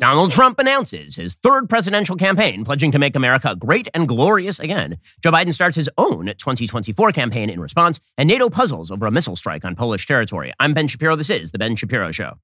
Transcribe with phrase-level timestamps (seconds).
[0.00, 4.96] Donald Trump announces his third presidential campaign, pledging to make America great and glorious again.
[5.24, 9.34] Joe Biden starts his own 2024 campaign in response, and NATO puzzles over a missile
[9.34, 10.52] strike on Polish territory.
[10.60, 11.16] I'm Ben Shapiro.
[11.16, 12.38] This is The Ben Shapiro Show.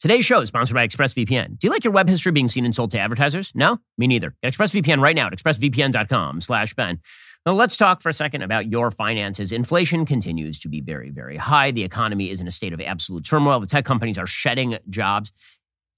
[0.00, 1.58] Today's show is sponsored by ExpressVPN.
[1.58, 3.52] Do you like your web history being seen and sold to advertisers?
[3.54, 3.78] No?
[3.98, 4.34] Me neither.
[4.42, 7.00] Get ExpressVPN right now at expressvpn.com slash Ben.
[7.46, 9.50] Now, let's talk for a second about your finances.
[9.50, 11.70] Inflation continues to be very, very high.
[11.70, 13.60] The economy is in a state of absolute turmoil.
[13.60, 15.32] The tech companies are shedding jobs.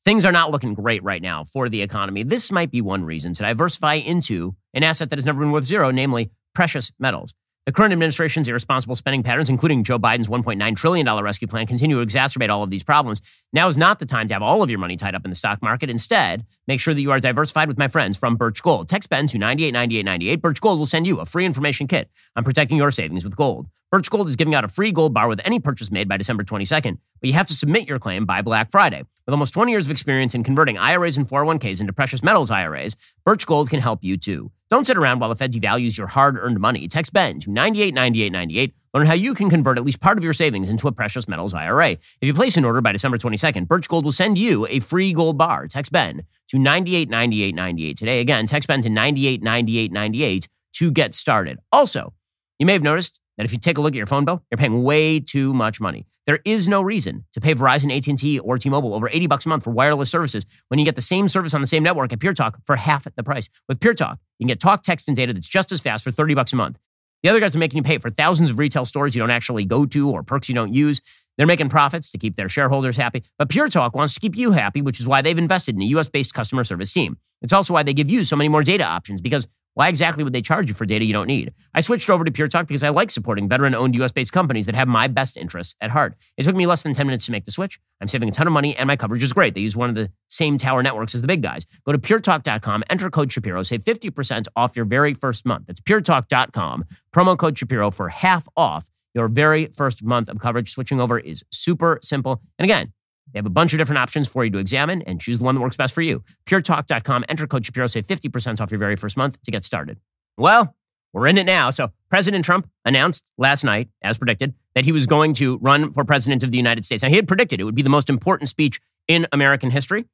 [0.05, 2.23] Things are not looking great right now for the economy.
[2.23, 5.65] This might be one reason to diversify into an asset that has never been worth
[5.65, 7.35] zero, namely precious metals.
[7.65, 12.05] The current administration's irresponsible spending patterns, including Joe Biden's $1.9 trillion rescue plan, continue to
[12.05, 13.23] exacerbate all of these problems.
[13.53, 15.37] Now is not the time to have all of your money tied up in the
[15.37, 15.89] stock market.
[15.89, 18.89] Instead, make sure that you are diversified with my friends from Birch Gold.
[18.89, 20.43] Text Ben to 989898.
[20.43, 23.69] Birch Gold will send you a free information kit on protecting your savings with gold.
[23.93, 26.43] Birch Gold is giving out a free gold bar with any purchase made by December
[26.43, 29.05] 22nd, but you have to submit your claim by Black Friday.
[29.27, 32.97] With almost 20 years of experience in converting IRAs and 401ks into precious metals IRAs,
[33.25, 34.51] Birch Gold can help you too.
[34.73, 36.89] Don't sit around while the Fed devalues your hard earned money.
[36.89, 38.75] Text Ben to 989898.
[38.95, 41.53] Learn how you can convert at least part of your savings into a precious metals
[41.53, 41.91] IRA.
[41.91, 45.13] If you place an order by December 22nd, Birch Gold will send you a free
[45.13, 45.69] gold bar.
[45.69, 48.21] Text Ben to 989898 today.
[48.21, 51.59] Again, text Ben to 989898 to get started.
[51.71, 52.15] Also,
[52.59, 54.59] you may have noticed that if you take a look at your phone bill, you're
[54.59, 56.07] paying way too much money.
[56.27, 59.65] There is no reason to pay Verizon, AT&T, or T-Mobile over 80 bucks a month
[59.65, 62.35] for wireless services when you get the same service on the same network at Pure
[62.35, 63.49] Talk for half the price.
[63.69, 66.13] With Pure Talk, you can get talk, text, and data that's just as fast for
[66.13, 66.79] 30 bucks a month.
[67.23, 69.65] The other guys are making you pay for thousands of retail stores you don't actually
[69.65, 71.01] go to or perks you don't use.
[71.39, 73.25] They're making profits to keep their shareholders happy.
[73.39, 75.87] But Pure Talk wants to keep you happy, which is why they've invested in a
[75.87, 77.17] US based customer service team.
[77.41, 80.33] It's also why they give you so many more data options because why exactly would
[80.33, 81.53] they charge you for data you don't need?
[81.75, 84.67] I switched over to Pure Talk because I like supporting veteran owned US based companies
[84.67, 86.15] that have my best interests at heart.
[86.37, 87.81] It took me less than 10 minutes to make the switch.
[88.01, 89.55] I'm saving a ton of money and my coverage is great.
[89.55, 91.65] They use one of the same tower networks as the big guys.
[91.87, 95.67] Go to puretalk.com, enter code Shapiro, save 50% off your very first month.
[95.67, 96.85] That's puretalk.com,
[97.15, 100.73] promo code Shapiro for half off your very first month of coverage.
[100.73, 102.43] Switching over is super simple.
[102.59, 102.93] And again,
[103.33, 105.55] they have a bunch of different options for you to examine and choose the one
[105.55, 106.23] that works best for you.
[106.47, 109.99] PureTalk.com, enter code Shapiro, save 50% off your very first month to get started.
[110.37, 110.75] Well,
[111.13, 111.71] we're in it now.
[111.71, 116.05] So, President Trump announced last night, as predicted, that he was going to run for
[116.05, 117.03] president of the United States.
[117.03, 120.07] Now, he had predicted it would be the most important speech in American history.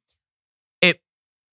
[0.81, 0.99] It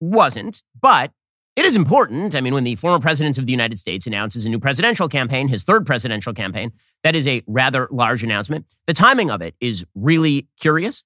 [0.01, 1.11] wasn't, but
[1.55, 2.35] it is important.
[2.35, 5.47] I mean, when the former president of the United States announces a new presidential campaign,
[5.47, 6.71] his third presidential campaign,
[7.03, 8.65] that is a rather large announcement.
[8.85, 11.03] The timing of it is really curious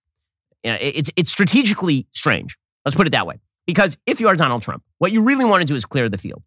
[0.63, 2.57] it's it's strategically strange.
[2.85, 3.39] Let's put it that way.
[3.65, 6.17] Because if you are Donald Trump, what you really want to do is clear the
[6.17, 6.43] field,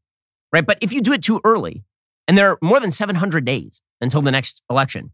[0.53, 0.67] right?
[0.67, 1.85] But if you do it too early,
[2.27, 5.13] and there are more than 700 days until the next election,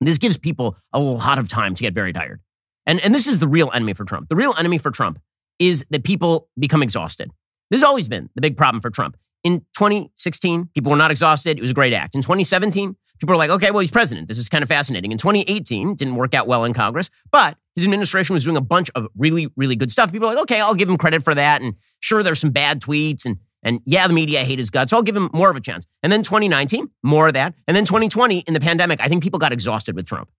[0.00, 2.40] this gives people a lot of time to get very tired.
[2.86, 4.28] And, and this is the real enemy for Trump.
[4.28, 5.20] The real enemy for Trump
[5.58, 7.30] is that people become exhausted.
[7.70, 9.16] This has always been the big problem for Trump.
[9.44, 11.58] In 2016, people were not exhausted.
[11.58, 12.14] It was a great act.
[12.14, 14.28] In 2017, people were like, okay, well, he's president.
[14.28, 15.12] This is kind of fascinating.
[15.12, 18.90] In 2018, didn't work out well in Congress, but his administration was doing a bunch
[18.94, 20.12] of really, really good stuff.
[20.12, 21.62] People are like, okay, I'll give him credit for that.
[21.62, 24.90] And sure, there's some bad tweets and and yeah, the media hate his guts.
[24.90, 25.86] So I'll give him more of a chance.
[26.02, 27.54] And then 2019, more of that.
[27.68, 30.30] And then 2020, in the pandemic, I think people got exhausted with Trump.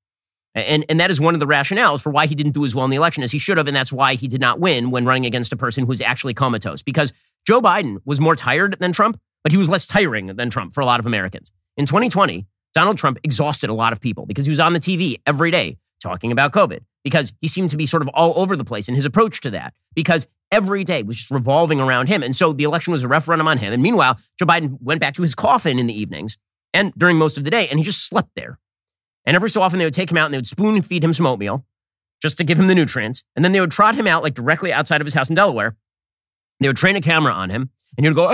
[0.55, 2.83] And, and that is one of the rationales for why he didn't do as well
[2.83, 3.67] in the election as he should have.
[3.67, 6.81] And that's why he did not win when running against a person who's actually comatose.
[6.81, 7.13] Because
[7.45, 10.81] Joe Biden was more tired than Trump, but he was less tiring than Trump for
[10.81, 11.51] a lot of Americans.
[11.77, 15.21] In 2020, Donald Trump exhausted a lot of people because he was on the TV
[15.25, 18.65] every day talking about COVID, because he seemed to be sort of all over the
[18.65, 22.23] place in his approach to that, because every day was just revolving around him.
[22.23, 23.71] And so the election was a referendum on him.
[23.71, 26.37] And meanwhile, Joe Biden went back to his coffin in the evenings
[26.73, 28.59] and during most of the day, and he just slept there.
[29.25, 31.13] And every so often they would take him out and they would spoon feed him
[31.13, 31.65] some oatmeal
[32.21, 33.23] just to give him the nutrients.
[33.35, 35.75] And then they would trot him out like directly outside of his house in Delaware.
[36.59, 38.29] They would train a camera on him and he would go,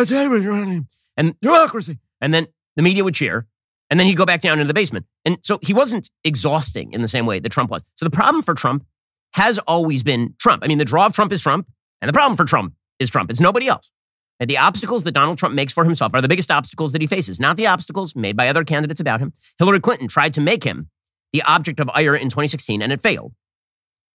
[1.17, 1.99] and democracy.
[2.21, 3.47] And then the media would cheer.
[3.89, 5.05] And then he'd go back down into the basement.
[5.23, 7.83] And so he wasn't exhausting in the same way that Trump was.
[7.95, 8.85] So the problem for Trump
[9.33, 10.63] has always been Trump.
[10.63, 11.67] I mean, the draw of Trump is Trump,
[12.01, 13.29] and the problem for Trump is Trump.
[13.29, 13.91] It's nobody else.
[14.39, 17.07] And the obstacles that Donald Trump makes for himself are the biggest obstacles that he
[17.07, 19.33] faces, not the obstacles made by other candidates about him.
[19.57, 20.89] Hillary Clinton tried to make him
[21.33, 23.33] the object of ire in 2016, and it failed.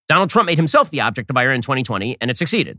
[0.08, 2.78] Donald Trump made himself the object of ire in 2020, and it succeeded.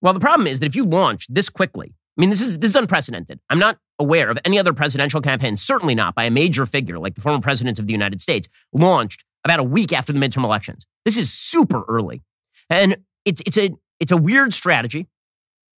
[0.00, 2.72] Well, the problem is that if you launch this quickly, I mean, this is this
[2.72, 3.40] is unprecedented.
[3.48, 7.14] I'm not aware of any other presidential campaign, certainly not by a major figure like
[7.14, 10.86] the former president of the United States, launched about a week after the midterm elections.
[11.06, 12.22] This is super early.
[12.68, 13.70] And it's it's a
[14.00, 15.08] it's a weird strategy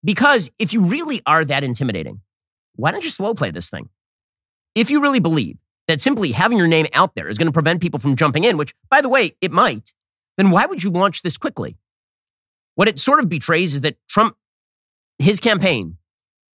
[0.02, 2.22] because if you really are that intimidating,
[2.74, 3.88] why don't you slow play this thing?
[4.74, 7.80] If you really believe that simply having your name out there is going to prevent
[7.80, 9.92] people from jumping in, which, by the way, it might,
[10.36, 11.76] then why would you launch this quickly?
[12.74, 14.34] What it sort of betrays is that Trump,
[15.20, 15.98] his campaign,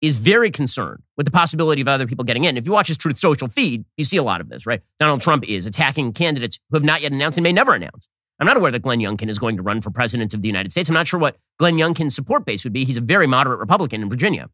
[0.00, 2.56] is very concerned with the possibility of other people getting in.
[2.56, 4.80] If you watch his Truth Social feed, you see a lot of this, right?
[4.98, 8.08] Donald Trump is attacking candidates who have not yet announced and may never announce.
[8.40, 10.70] I'm not aware that Glenn Youngkin is going to run for president of the United
[10.70, 10.88] States.
[10.88, 12.84] I'm not sure what Glenn Youngkin's support base would be.
[12.84, 14.48] He's a very moderate Republican in Virginia.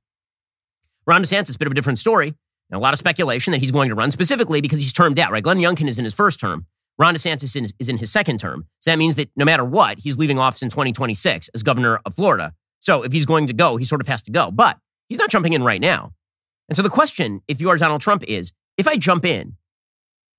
[1.06, 2.28] Ron DeSantis, a bit of a different story.
[2.70, 5.30] And a lot of speculation that he's going to run specifically because he's termed out,
[5.30, 5.42] right?
[5.42, 6.66] Glenn Youngkin is in his first term.
[6.96, 8.66] Ron DeSantis is, is in his second term.
[8.80, 12.14] So that means that no matter what, he's leaving office in 2026 as governor of
[12.14, 12.54] Florida.
[12.78, 14.50] So if he's going to go, he sort of has to go.
[14.50, 16.12] But he's not jumping in right now.
[16.68, 19.56] And so the question, if you are Donald Trump, is if I jump in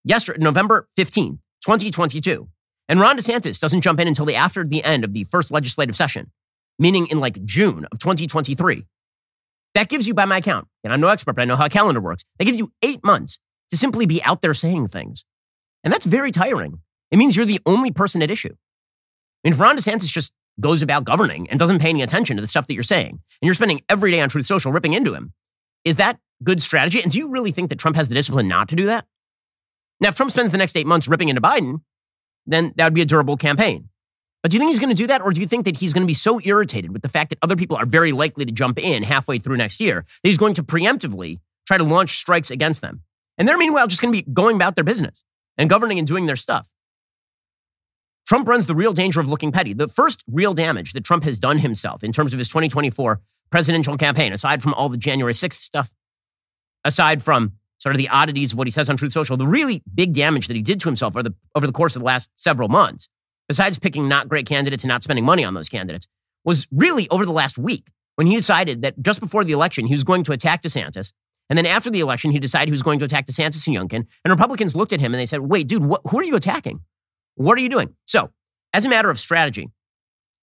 [0.03, 2.47] yesterday, November 15th, 2022,
[2.87, 5.95] and Ron DeSantis doesn't jump in until the after the end of the first legislative
[5.95, 6.31] session,
[6.77, 8.85] meaning in like June of 2023,
[9.75, 11.69] that gives you, by my count, and I'm no expert, but I know how a
[11.69, 13.39] calendar works, that gives you eight months
[13.71, 15.25] to simply be out there saying things.
[15.83, 16.79] And that's very tiring.
[17.11, 18.53] It means you're the only person at issue.
[18.53, 22.41] I mean, if Ron DeSantis just goes about governing and doesn't pay any attention to
[22.41, 25.13] the stuff that you're saying, and you're spending every day on Truth Social ripping into
[25.13, 25.33] him,
[25.83, 27.01] is that good strategy?
[27.01, 29.05] And do you really think that Trump has the discipline not to do that?
[29.99, 31.81] Now, if Trump spends the next eight months ripping into Biden,
[32.45, 33.89] then that would be a durable campaign.
[34.43, 35.21] But do you think he's going to do that?
[35.21, 37.39] Or do you think that he's going to be so irritated with the fact that
[37.41, 40.53] other people are very likely to jump in halfway through next year that he's going
[40.53, 43.01] to preemptively try to launch strikes against them?
[43.37, 45.23] And they're meanwhile just going to be going about their business
[45.57, 46.69] and governing and doing their stuff.
[48.25, 49.73] Trump runs the real danger of looking petty.
[49.73, 53.97] The first real damage that Trump has done himself in terms of his 2024 presidential
[53.97, 55.91] campaign, aside from all the January 6th stuff,
[56.83, 59.83] aside from sort of the oddities of what he says on Truth Social, the really
[59.93, 62.29] big damage that he did to himself over the, over the course of the last
[62.35, 63.09] several months
[63.47, 66.07] besides picking not great candidates and not spending money on those candidates,
[66.43, 69.93] was really over the last week when he decided that just before the election, he
[69.93, 71.11] was going to attack DeSantis.
[71.49, 74.07] And then after the election, he decided he was going to attack DeSantis and Youngkin.
[74.23, 76.81] And Republicans looked at him and they said, wait, dude, who are you attacking?
[77.35, 77.95] What are you doing?
[78.05, 78.31] So,
[78.73, 79.69] as a matter of strategy,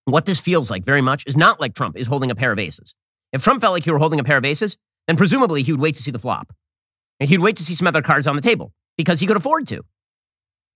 [0.04, 2.58] what this feels like very much is not like Trump is holding a pair of
[2.58, 2.94] aces.
[3.32, 5.80] If Trump felt like he were holding a pair of aces, then presumably he would
[5.80, 6.52] wait to see the flop.
[7.20, 9.66] And he'd wait to see some other cards on the table because he could afford
[9.68, 9.82] to.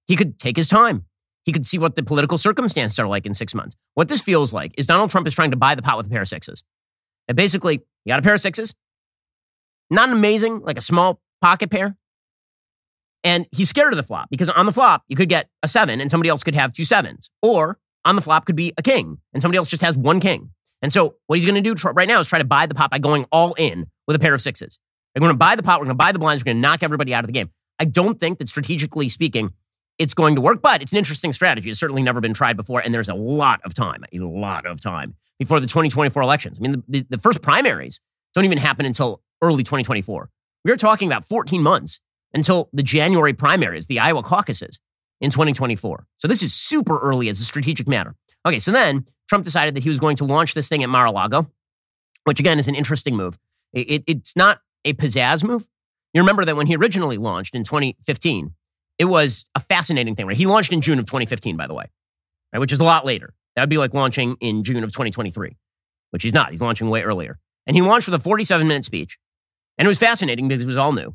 [0.07, 1.07] He could take his time.
[1.45, 3.77] He could see what the political circumstances are like in six months.
[3.95, 6.11] What this feels like is Donald Trump is trying to buy the pot with a
[6.11, 6.63] pair of sixes.
[7.29, 8.75] And basically, you got a pair of sixes,
[9.91, 11.97] not amazing, like a small pocket pair.
[13.25, 16.01] And he's scared of the flop because on the flop, you could get a seven
[16.01, 17.31] and somebody else could have two sevens.
[17.43, 20.51] Or on the flop could be a king and somebody else just has one king.
[20.83, 22.91] And so what he's going to do right now is try to buy the pot
[22.91, 24.79] by going all in with a pair of sixes.
[25.15, 25.81] We're going to buy the pot.
[25.81, 26.43] We're going to buy the blinds.
[26.43, 27.51] We're going to knock everybody out of the game.
[27.79, 29.53] I don't think that strategically speaking,
[29.99, 31.71] it's going to work, but it's an interesting strategy.
[31.71, 34.81] It's certainly never been tried before, and there's a lot of time, a lot of
[34.81, 36.59] time before the 2024 elections.
[36.59, 38.01] I mean, the, the, the first primaries
[38.35, 40.29] don't even happen until early 2024.
[40.65, 42.01] We're talking about 14 months
[42.37, 44.79] until the January primaries, the Iowa caucuses
[45.21, 46.07] in 2024.
[46.19, 48.15] So this is super early as a strategic matter.
[48.47, 51.51] Okay, so then Trump decided that he was going to launch this thing at Mar-a-Lago,
[52.25, 53.37] which again is an interesting move.
[53.73, 55.67] It, it's not a pizzazz move.
[56.13, 58.53] You remember that when he originally launched in 2015,
[58.99, 60.37] it was a fascinating thing, right?
[60.37, 61.87] He launched in June of 2015, by the way,
[62.53, 62.59] right?
[62.59, 63.35] Which is a lot later.
[63.55, 65.57] That would be like launching in June of 2023,
[66.11, 66.51] which he's not.
[66.51, 67.39] He's launching way earlier.
[67.67, 69.19] And he launched with a 47 minute speech.
[69.79, 71.15] And it was fascinating because it was all new.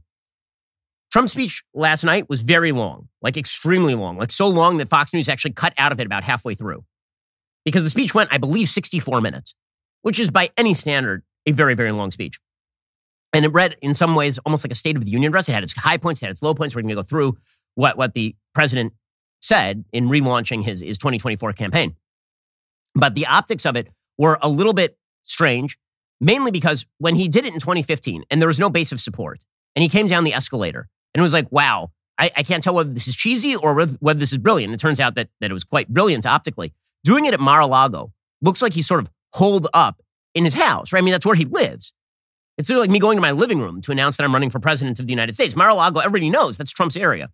[1.11, 5.13] Trump's speech last night was very long, like extremely long, like so long that Fox
[5.13, 6.85] News actually cut out of it about halfway through.
[7.65, 9.53] Because the speech went, I believe, 64 minutes,
[10.03, 12.39] which is by any standard a very, very long speech.
[13.33, 15.49] And it read in some ways almost like a State of the Union address.
[15.49, 16.75] It had its high points, it had its low points.
[16.75, 17.37] We're going to go through
[17.75, 18.93] what, what the president
[19.41, 21.95] said in relaunching his, his 2024 campaign.
[22.95, 25.77] But the optics of it were a little bit strange,
[26.19, 29.43] mainly because when he did it in 2015 and there was no base of support,
[29.75, 32.75] and he came down the escalator and it was like, wow, I, I can't tell
[32.75, 34.73] whether this is cheesy or whether this is brilliant.
[34.73, 36.73] It turns out that, that it was quite brilliant optically.
[37.03, 40.01] Doing it at Mar a Lago looks like he's sort of holed up
[40.35, 40.99] in his house, right?
[40.99, 41.93] I mean, that's where he lives.
[42.57, 44.49] It's sort of like me going to my living room to announce that I'm running
[44.49, 45.55] for president of the United States.
[45.55, 47.29] Mar a Lago, everybody knows that's Trump's area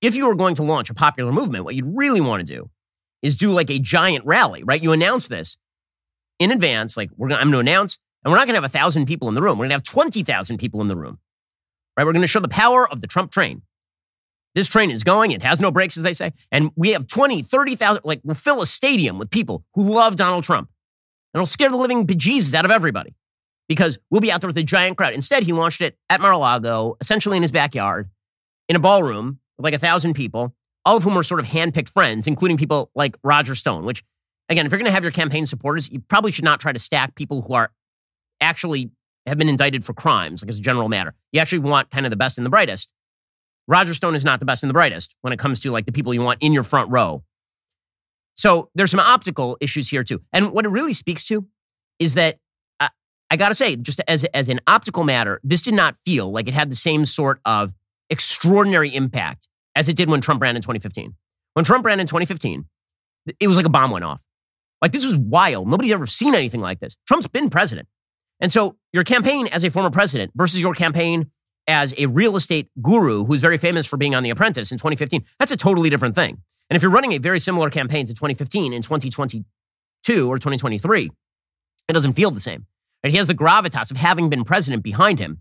[0.00, 2.70] if you were going to launch a popular movement, what you'd really want to do
[3.22, 4.82] is do like a giant rally, right?
[4.82, 5.56] You announce this
[6.38, 8.64] in advance, like we're gonna, I'm going to announce, and we're not going to have
[8.64, 9.58] a thousand people in the room.
[9.58, 11.18] We're going to have twenty thousand people in the room,
[11.96, 12.04] right?
[12.04, 13.62] We're going to show the power of the Trump train.
[14.54, 17.42] This train is going; it has no brakes, as they say, and we have 20,
[17.42, 20.70] 30,000, like we'll fill a stadium with people who love Donald Trump,
[21.34, 23.14] and it'll scare the living bejesus out of everybody
[23.68, 25.12] because we'll be out there with a giant crowd.
[25.12, 28.08] Instead, he launched it at Mar-a-Lago, essentially in his backyard,
[28.68, 31.88] in a ballroom with like a thousand people, all of whom were sort of handpicked
[31.88, 34.04] friends, including people like Roger Stone, which,
[34.48, 36.78] again, if you're going to have your campaign supporters, you probably should not try to
[36.78, 37.72] stack people who are
[38.40, 38.90] actually
[39.26, 41.14] have been indicted for crimes, like as a general matter.
[41.32, 42.92] You actually want kind of the best and the brightest.
[43.68, 45.92] Roger Stone is not the best and the brightest when it comes to like the
[45.92, 47.24] people you want in your front row.
[48.34, 50.22] So there's some optical issues here too.
[50.32, 51.46] And what it really speaks to
[51.98, 52.38] is that
[52.78, 52.88] uh,
[53.30, 56.46] I got to say, just as, as an optical matter, this did not feel like
[56.46, 57.72] it had the same sort of
[58.10, 61.14] extraordinary impact as it did when Trump ran in 2015.
[61.54, 62.66] When Trump ran in 2015,
[63.40, 64.22] it was like a bomb went off.
[64.82, 65.68] Like this was wild.
[65.68, 66.96] Nobody's ever seen anything like this.
[67.08, 67.88] Trump's been president.
[68.40, 71.30] And so your campaign as a former president versus your campaign
[71.66, 75.24] as a real estate guru who's very famous for being on The Apprentice in 2015,
[75.38, 76.42] that's a totally different thing.
[76.68, 81.10] And if you're running a very similar campaign to 2015 in 2022 or 2023,
[81.88, 82.66] it doesn't feel the same.
[83.02, 83.10] Right?
[83.10, 85.40] He has the gravitas of having been president behind him,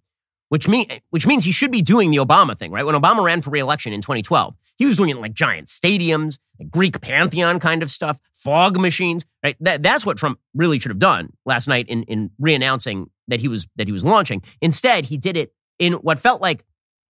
[0.49, 2.85] which, mean, which means he should be doing the Obama thing, right?
[2.85, 6.69] When Obama ran for reelection in 2012, he was doing it like giant stadiums, like
[6.69, 9.55] Greek pantheon kind of stuff, fog machines, right?
[9.59, 13.47] That, that's what Trump really should have done last night in, in re-announcing that he
[13.47, 14.43] was that he was launching.
[14.61, 16.63] Instead, he did it in what felt like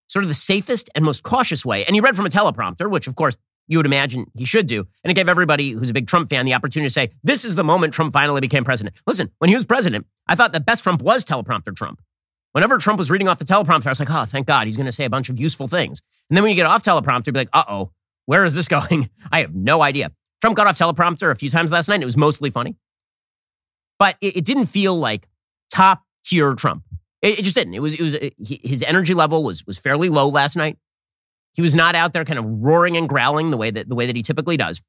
[0.06, 1.84] sort of the safest and most cautious way.
[1.84, 3.36] And he read from a teleprompter, which of course
[3.66, 4.86] you would imagine he should do.
[5.02, 7.56] And it gave everybody who's a big Trump fan the opportunity to say, this is
[7.56, 8.96] the moment Trump finally became president.
[9.06, 12.00] Listen, when he was president, I thought the best Trump was teleprompter Trump.
[12.54, 14.86] Whenever Trump was reading off the teleprompter, I was like, oh, thank God, he's going
[14.86, 16.02] to say a bunch of useful things.
[16.30, 17.90] And then when you get off teleprompter, be like, uh oh,
[18.26, 19.10] where is this going?
[19.32, 20.12] I have no idea.
[20.40, 21.96] Trump got off teleprompter a few times last night.
[21.96, 22.76] And it was mostly funny.
[23.98, 25.26] But it, it didn't feel like
[25.68, 26.84] top tier Trump.
[27.22, 27.74] It, it, just didn't.
[27.74, 30.78] It was, it was, it, his energy level was, was fairly low last night.
[31.54, 34.06] He was not out there kind of roaring and growling the way that the way
[34.06, 34.80] that he typically does.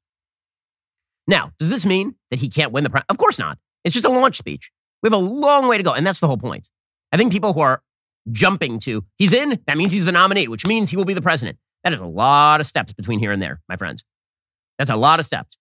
[1.26, 3.04] Now, does this mean that he can't win the prize?
[3.08, 3.58] Of course not.
[3.84, 4.70] It's just a launch speech.
[5.02, 6.68] We have a long way to go, and that's the whole point.
[7.12, 7.82] I think people who are
[8.32, 11.22] jumping to he's in, that means he's the nominee, which means he will be the
[11.22, 11.58] president.
[11.84, 14.04] That is a lot of steps between here and there, my friends.
[14.78, 15.56] That's a lot of steps.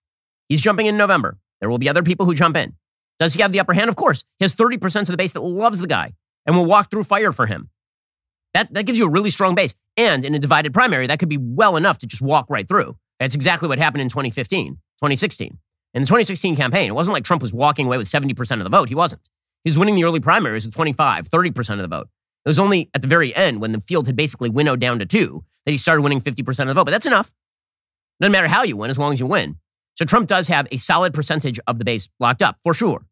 [0.49, 1.37] He's jumping in November.
[1.59, 2.75] There will be other people who jump in.
[3.19, 3.89] Does he have the upper hand?
[3.89, 4.23] Of course.
[4.39, 6.13] He has 30% of the base that loves the guy
[6.45, 7.69] and will walk through fire for him.
[8.53, 9.73] That, that gives you a really strong base.
[9.97, 12.97] And in a divided primary, that could be well enough to just walk right through.
[13.19, 15.57] That's exactly what happened in 2015, 2016.
[15.93, 18.69] In the 2016 campaign, it wasn't like Trump was walking away with 70% of the
[18.69, 18.89] vote.
[18.89, 19.21] He wasn't.
[19.65, 22.07] He was winning the early primaries with 25, 30% of the vote.
[22.45, 25.05] It was only at the very end when the field had basically winnowed down to
[25.05, 26.85] two that he started winning 50% of the vote.
[26.85, 27.33] But that's enough.
[28.21, 29.57] Doesn't matter how you win as long as you win.
[29.95, 33.05] So Trump does have a solid percentage of the base locked up for sure.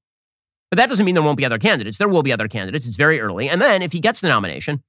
[0.71, 1.97] But that doesn't mean there won't be other candidates.
[1.97, 2.87] There will be other candidates.
[2.87, 3.49] It's very early.
[3.49, 4.81] And then if he gets the nomination,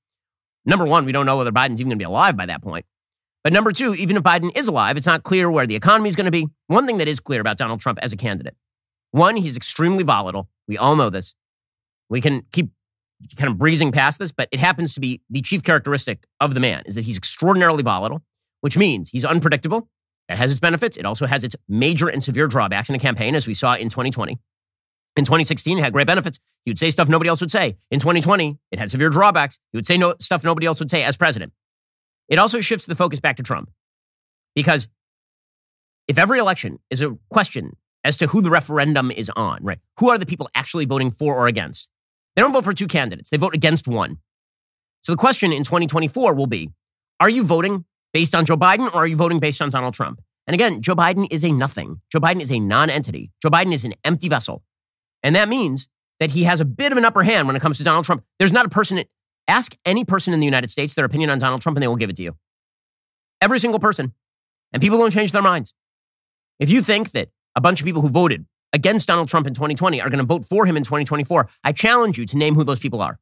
[0.66, 2.86] Number one, we don't know whether Biden's even going to be alive by that point.
[3.42, 6.16] But number two, even if Biden is alive, it's not clear where the economy is
[6.16, 6.48] going to be.
[6.68, 8.56] One thing that is clear about Donald Trump as a candidate
[9.10, 10.48] one, he's extremely volatile.
[10.66, 11.36] We all know this.
[12.08, 12.70] We can keep
[13.36, 16.60] kind of breezing past this, but it happens to be the chief characteristic of the
[16.60, 18.22] man is that he's extraordinarily volatile,
[18.60, 19.88] which means he's unpredictable.
[20.28, 20.96] That has its benefits.
[20.96, 23.90] It also has its major and severe drawbacks in a campaign, as we saw in
[23.90, 24.38] 2020.
[25.16, 26.40] In 2016, it had great benefits.
[26.64, 27.76] He would say stuff nobody else would say.
[27.90, 29.58] In 2020, it had severe drawbacks.
[29.72, 31.52] He would say no, stuff nobody else would say as president.
[32.28, 33.70] It also shifts the focus back to Trump.
[34.54, 34.88] Because
[36.08, 39.78] if every election is a question as to who the referendum is on, right?
[39.98, 41.88] Who are the people actually voting for or against?
[42.34, 44.18] They don't vote for two candidates, they vote against one.
[45.02, 46.70] So the question in 2024 will be
[47.20, 50.20] Are you voting based on Joe Biden or are you voting based on Donald Trump?
[50.46, 52.00] And again, Joe Biden is a nothing.
[52.10, 53.30] Joe Biden is a non entity.
[53.42, 54.62] Joe Biden is an empty vessel.
[55.22, 55.88] And that means
[56.20, 58.24] that he has a bit of an upper hand when it comes to Donald Trump.
[58.38, 59.02] There's not a person,
[59.48, 61.96] ask any person in the United States their opinion on Donald Trump and they will
[61.96, 62.36] give it to you.
[63.40, 64.12] Every single person.
[64.72, 65.72] And people don't change their minds.
[66.58, 70.02] If you think that a bunch of people who voted against Donald Trump in 2020
[70.02, 72.80] are going to vote for him in 2024, I challenge you to name who those
[72.80, 73.18] people are.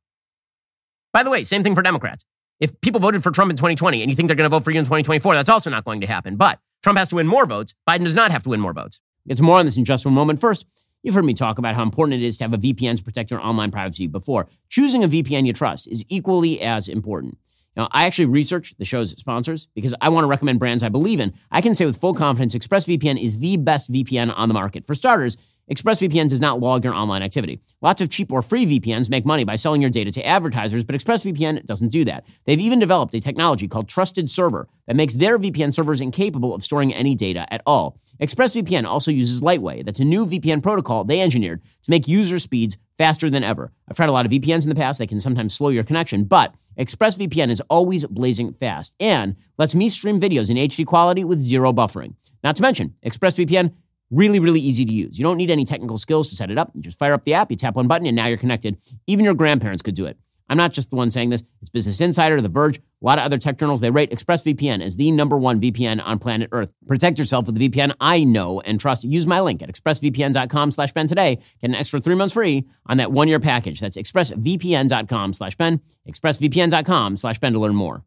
[1.12, 2.24] By the way, same thing for Democrats.
[2.58, 4.70] If people voted for Trump in 2020 and you think they're going to vote for
[4.70, 6.36] you in 2024, that's also not going to happen.
[6.36, 7.74] But Trump has to win more votes.
[7.88, 9.00] Biden does not have to win more votes.
[9.34, 10.40] Some more on this in just one moment.
[10.40, 10.66] First,
[11.02, 13.32] You've heard me talk about how important it is to have a VPN to protect
[13.32, 14.46] your online privacy before.
[14.68, 17.38] Choosing a VPN you trust is equally as important.
[17.76, 21.20] Now, I actually research the show's sponsors because I want to recommend brands I believe
[21.20, 21.32] in.
[21.50, 24.86] I can say with full confidence ExpressVPN is the best VPN on the market.
[24.86, 25.38] For starters,
[25.70, 27.60] ExpressVPN does not log your online activity.
[27.80, 30.96] Lots of cheap or free VPNs make money by selling your data to advertisers, but
[30.96, 32.26] ExpressVPN doesn't do that.
[32.44, 36.64] They've even developed a technology called Trusted Server that makes their VPN servers incapable of
[36.64, 37.96] storing any data at all.
[38.20, 39.82] ExpressVPN also uses Lightway.
[39.82, 43.72] That's a new VPN protocol they engineered to make user speeds faster than ever.
[43.88, 44.98] I've tried a lot of VPNs in the past.
[44.98, 49.88] They can sometimes slow your connection, but ExpressVPN is always blazing fast and lets me
[49.88, 52.14] stream videos in HD quality with zero buffering.
[52.42, 53.72] Not to mention, ExpressVPN
[54.12, 55.18] Really, really easy to use.
[55.18, 56.70] You don't need any technical skills to set it up.
[56.74, 58.76] You just fire up the app, you tap one button, and now you're connected.
[59.06, 60.18] Even your grandparents could do it.
[60.52, 61.42] I'm not just the one saying this.
[61.62, 63.80] It's Business Insider, The Verge, a lot of other tech journals.
[63.80, 66.68] They rate ExpressVPN as the number one VPN on planet Earth.
[66.86, 69.02] Protect yourself with the VPN I know and trust.
[69.02, 71.36] Use my link at expressvpn.com slash Ben today.
[71.36, 73.80] Get an extra three months free on that one-year package.
[73.80, 78.04] That's expressvpn.com slash Ben, expressvpn.com slash Ben to learn more.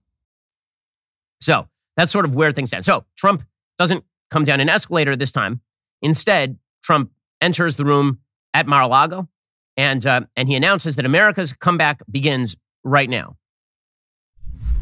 [1.41, 2.85] So that's sort of where things stand.
[2.85, 3.41] So Trump
[3.79, 5.61] doesn't come down an escalator this time.
[6.03, 7.09] Instead, Trump
[7.41, 8.19] enters the room
[8.53, 9.27] at Mar-a-Lago,
[9.77, 13.35] and uh, and he announces that America's comeback begins right now.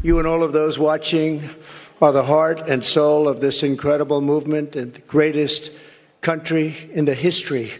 [0.02, 1.42] You and all of those watching
[2.02, 5.72] are the heart and soul of this incredible movement and the greatest
[6.20, 7.70] country in the history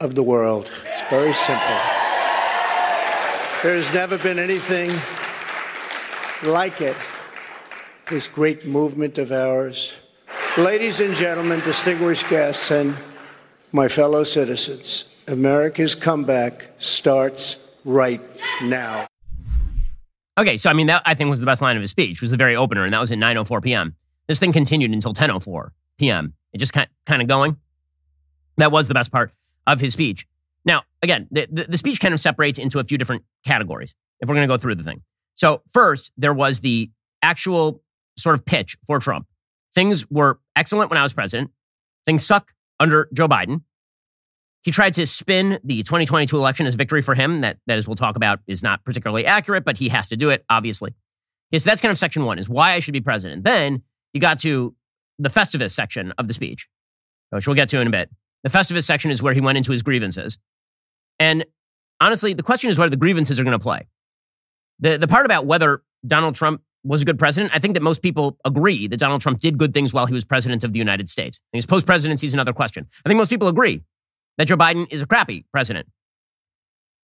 [0.00, 0.70] of the world.
[0.86, 1.80] It's very simple.
[3.62, 4.92] There has never been anything
[6.42, 6.96] like it,
[8.08, 9.94] this great movement of ours.
[10.58, 12.94] Ladies and gentlemen, distinguished guests, and
[13.72, 18.20] my fellow citizens, America's comeback starts right
[18.62, 19.06] now.
[20.36, 22.30] Okay, so I mean that I think was the best line of his speech was
[22.30, 23.94] the very opener, and that was at 9:04 p.m.
[24.26, 26.34] This thing continued until 10:04 p.m.
[26.52, 27.56] It just kind kind of going.
[28.56, 29.32] That was the best part
[29.66, 30.26] of his speech.
[30.64, 33.94] Now, again, the, the, the speech kind of separates into a few different categories.
[34.20, 35.02] If we're going to go through the thing,
[35.34, 36.90] so first there was the
[37.22, 37.82] actual
[38.16, 39.26] sort of pitch for Trump.
[39.74, 41.50] Things were excellent when I was president.
[42.04, 43.62] Things suck under Joe Biden.
[44.64, 47.42] He tried to spin the 2022 election as victory for him.
[47.42, 50.30] That, that as we'll talk about, is not particularly accurate, but he has to do
[50.30, 50.94] it, obviously.
[51.52, 53.44] Okay, so that's kind of section one, is why I should be president.
[53.44, 53.82] Then
[54.14, 54.74] you got to
[55.18, 56.66] the Festivus section of the speech,
[57.28, 58.10] which we'll get to in a bit.
[58.42, 60.38] The Festivus section is where he went into his grievances.
[61.18, 61.44] And
[62.00, 63.86] honestly, the question is whether the grievances are going to play.
[64.80, 68.00] The, the part about whether Donald Trump was a good president, I think that most
[68.00, 71.10] people agree that Donald Trump did good things while he was president of the United
[71.10, 71.38] States.
[71.52, 72.86] his post presidency is another question.
[73.04, 73.82] I think most people agree
[74.38, 75.88] that Joe Biden is a crappy president.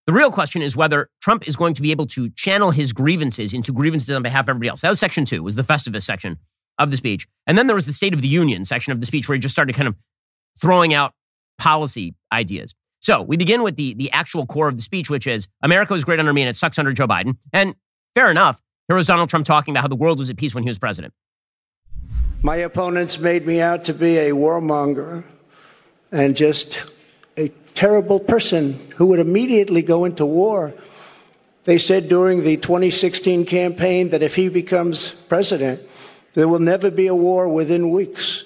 [0.07, 3.55] The real question is whether Trump is going to be able to channel his grievances
[3.55, 4.81] into grievances on behalf of everybody else.
[4.81, 6.39] That was section two, was the Festivus section
[6.79, 7.29] of the speech.
[7.47, 9.41] And then there was the State of the Union section of the speech where he
[9.41, 9.95] just started kind of
[10.59, 11.13] throwing out
[11.59, 12.75] policy ideas.
[13.01, 16.05] So we begin with the, the actual core of the speech, which is America was
[16.05, 17.37] great under me and it sucks under Joe Biden.
[17.53, 17.75] And
[18.15, 18.61] fair enough.
[18.89, 20.79] Here was Donald Trump talking about how the world was at peace when he was
[20.79, 21.15] president.
[22.43, 25.23] My opponents made me out to be a warmonger
[26.11, 26.83] and just
[27.37, 30.75] a terrible person who would immediately go into war.
[31.65, 35.81] They said during the 2016 campaign that if he becomes president,
[36.35, 38.45] there will never be a war within weeks,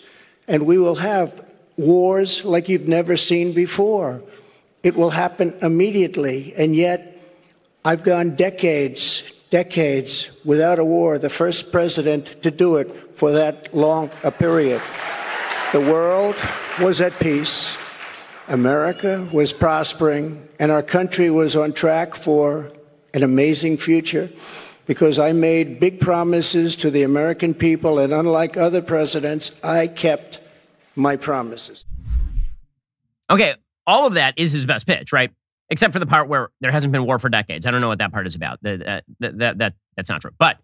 [0.49, 1.45] and we will have
[1.77, 4.23] wars like you've never seen before.
[4.83, 7.19] It will happen immediately, and yet
[7.85, 13.75] I've gone decades, decades without a war, the first president to do it for that
[13.75, 14.81] long a period.
[15.73, 16.37] The world
[16.81, 17.77] was at peace.
[18.49, 22.71] America was prospering and our country was on track for
[23.13, 24.29] an amazing future
[24.87, 30.41] because I made big promises to the American people, and unlike other presidents, I kept
[30.95, 31.85] my promises.
[33.31, 33.55] Okay,
[33.87, 35.31] all of that is his best pitch, right?
[35.71, 37.65] Except for the part where there hasn't been war for decades.
[37.65, 38.59] I don't know what that part is about.
[38.63, 40.33] That, that, that, that, that's not true.
[40.39, 40.59] But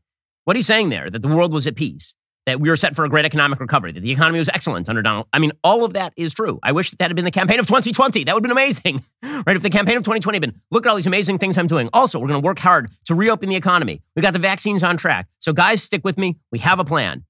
[0.44, 2.14] what he's saying there, that the world was at peace,
[2.50, 5.02] that we were set for a great economic recovery, that the economy was excellent under
[5.02, 5.26] Donald.
[5.32, 6.58] I mean, all of that is true.
[6.64, 8.24] I wish that, that had been the campaign of 2020.
[8.24, 9.54] That would have been amazing, right?
[9.54, 11.88] If the campaign of 2020 had been, look at all these amazing things I'm doing.
[11.92, 14.02] Also, we're going to work hard to reopen the economy.
[14.16, 15.28] We got the vaccines on track.
[15.38, 16.38] So, guys, stick with me.
[16.50, 17.24] We have a plan.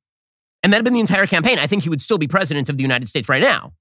[0.62, 1.58] And that had been the entire campaign.
[1.58, 3.74] I think he would still be president of the United States right now.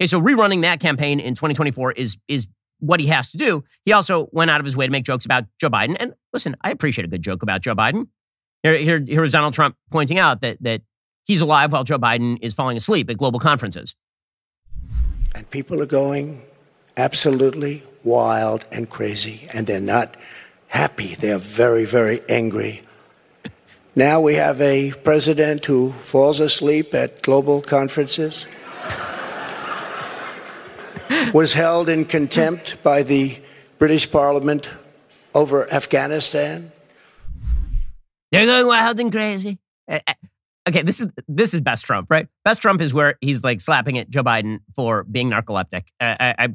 [0.00, 2.48] Okay, so rerunning that campaign in 2024 is is
[2.80, 3.64] what he has to do.
[3.84, 5.96] He also went out of his way to make jokes about Joe Biden.
[5.98, 8.08] And listen, I appreciate a good joke about Joe Biden.
[8.64, 10.80] Here, here, here was Donald Trump pointing out that that
[11.24, 13.94] he's alive while Joe Biden is falling asleep at global conferences.
[15.34, 16.42] And people are going
[16.96, 20.16] absolutely wild and crazy, and they're not
[20.68, 21.14] happy.
[21.14, 22.82] They're very, very angry.
[23.94, 28.46] Now we have a president who falls asleep at global conferences,
[31.34, 33.38] was held in contempt by the
[33.78, 34.70] British Parliament
[35.34, 36.72] over Afghanistan.
[38.34, 39.58] They're going wild and crazy.
[39.88, 40.14] Uh, uh,
[40.68, 42.26] okay, this is this is best Trump, right?
[42.44, 45.84] Best Trump is where he's like slapping at Joe Biden for being narcoleptic.
[46.00, 46.48] I I,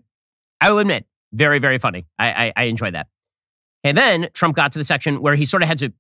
[0.61, 2.05] I will admit, very very funny.
[2.17, 3.07] I, I I enjoy that.
[3.83, 5.93] And then Trump got to the section where he sort of had to,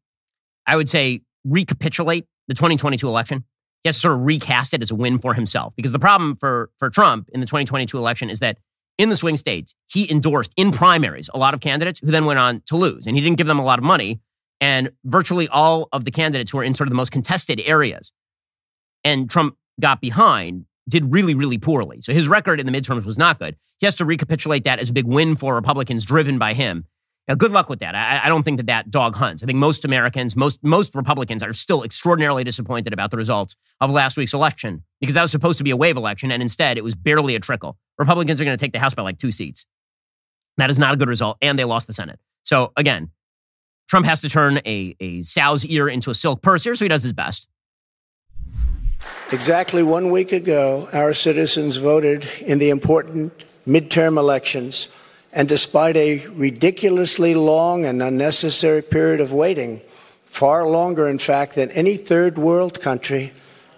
[0.67, 3.45] I would say, recapitulate the 2022 election.
[3.83, 5.73] He has to sort of recast it as a win for himself.
[5.75, 8.57] Because the problem for for Trump in the 2022 election is that
[8.97, 12.37] in the swing states, he endorsed in primaries a lot of candidates who then went
[12.37, 14.19] on to lose, and he didn't give them a lot of money
[14.61, 18.11] and virtually all of the candidates who were in sort of the most contested areas
[19.03, 22.01] and Trump got behind did really, really poorly.
[22.01, 23.55] So his record in the midterms was not good.
[23.79, 26.85] He has to recapitulate that as a big win for Republicans driven by him.
[27.27, 27.93] Now, good luck with that.
[27.93, 29.43] I, I, don't think that that dog hunts.
[29.43, 33.91] I think most Americans, most most Republicans, are still extraordinarily disappointed about the results of
[33.91, 36.83] last week's election because that was supposed to be a wave election, and instead it
[36.83, 37.77] was barely a trickle.
[37.99, 39.67] Republicans are going to take the House by like two seats.
[40.57, 42.19] That is not a good result, and they lost the Senate.
[42.41, 43.11] So again,
[43.89, 46.89] Trump has to turn a, a sow's ear into a silk purse here, so he
[46.89, 47.47] does his best.
[49.31, 53.33] Exactly one week ago, our citizens voted in the important
[53.67, 54.89] midterm elections,
[55.33, 59.81] and despite a ridiculously long and unnecessary period of waiting,
[60.27, 63.33] far longer, in fact, than any third world country,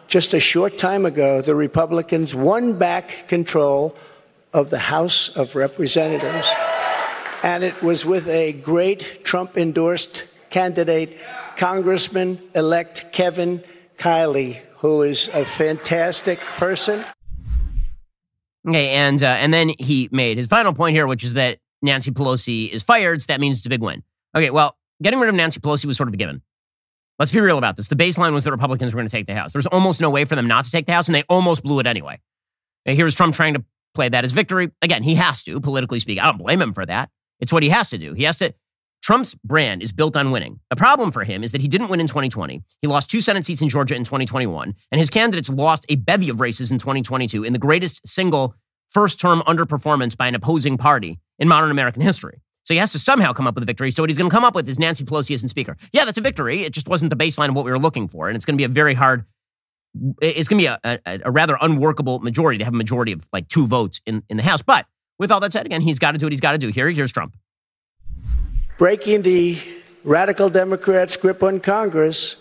[0.07, 3.95] just a short time ago, the Republicans won back control
[4.53, 6.51] of the House of Representatives.
[7.43, 11.17] And it was with a great Trump endorsed candidate,
[11.57, 13.63] Congressman elect Kevin
[13.97, 17.03] Kiley, who is a fantastic person.
[18.67, 22.11] Okay, and uh, and then he made his final point here, which is that Nancy
[22.11, 24.03] Pelosi is fired, so that means it's a big win.
[24.35, 26.43] Okay, well, getting rid of Nancy Pelosi was sort of a given.
[27.17, 27.87] Let's be real about this.
[27.87, 29.53] The baseline was that Republicans were going to take the House.
[29.53, 31.63] There was almost no way for them not to take the House, and they almost
[31.63, 32.19] blew it anyway.
[32.85, 34.71] And here's Trump trying to play that as victory.
[34.81, 36.21] Again, he has to, politically speaking.
[36.21, 37.09] I don't blame him for that.
[37.41, 38.13] It's what he has to do.
[38.13, 38.53] He has to
[39.01, 40.59] Trump's brand is built on winning.
[40.69, 42.61] The problem for him is that he didn't win in 2020.
[42.81, 46.29] He lost two Senate seats in Georgia in 2021, and his candidates lost a bevy
[46.29, 48.55] of races in 2022 in the greatest single
[48.89, 52.41] first term underperformance by an opposing party in modern American history.
[52.63, 53.89] So he has to somehow come up with a victory.
[53.89, 55.77] So what he's going to come up with is Nancy Pelosi isn't speaker.
[55.93, 56.61] Yeah, that's a victory.
[56.61, 58.57] It just wasn't the baseline of what we were looking for, and it's going to
[58.57, 59.25] be a very hard.
[60.21, 63.27] It's going to be a, a, a rather unworkable majority to have a majority of
[63.33, 64.61] like two votes in, in the House.
[64.61, 64.85] But
[65.21, 66.69] with all that said, again, he's got to do what he's got to do.
[66.69, 67.37] Here, here's Trump
[68.79, 69.59] breaking the
[70.03, 72.35] radical Democrats' grip on Congress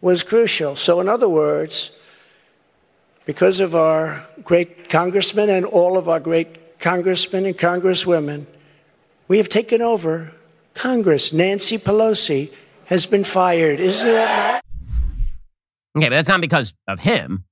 [0.00, 0.76] was crucial.
[0.76, 1.90] So, in other words,
[3.26, 8.46] because of our great congressmen and all of our great congressmen and congresswomen,
[9.26, 10.32] we have taken over
[10.74, 11.32] Congress.
[11.32, 12.52] Nancy Pelosi
[12.84, 13.80] has been fired.
[13.80, 14.62] Isn't that right?
[15.98, 17.44] Okay, but that's not because of him.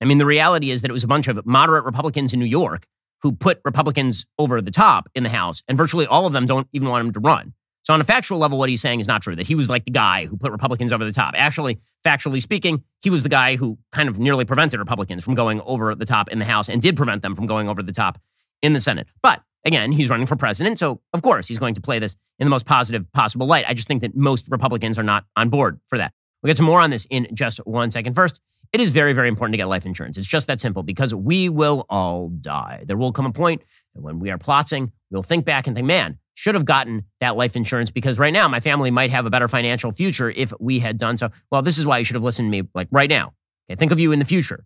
[0.00, 2.46] I mean, the reality is that it was a bunch of moderate Republicans in New
[2.46, 2.84] York
[3.22, 6.68] who put Republicans over the top in the House, and virtually all of them don't
[6.72, 7.52] even want him to run.
[7.82, 9.84] So, on a factual level, what he's saying is not true, that he was like
[9.84, 11.34] the guy who put Republicans over the top.
[11.36, 15.60] Actually, factually speaking, he was the guy who kind of nearly prevented Republicans from going
[15.60, 18.18] over the top in the House and did prevent them from going over the top
[18.60, 19.06] in the Senate.
[19.22, 20.80] But again, he's running for president.
[20.80, 23.64] So, of course, he's going to play this in the most positive possible light.
[23.68, 26.12] I just think that most Republicans are not on board for that.
[26.42, 28.14] We'll get to more on this in just one second.
[28.14, 28.40] First,
[28.72, 30.18] it is very, very important to get life insurance.
[30.18, 32.84] It's just that simple because we will all die.
[32.86, 33.62] There will come a point
[33.94, 37.56] when we are plotting, we'll think back and think, man, should have gotten that life
[37.56, 40.98] insurance because right now my family might have a better financial future if we had
[40.98, 41.30] done so.
[41.50, 43.32] Well, this is why you should have listened to me like right now.
[43.68, 44.64] Okay, think of you in the future.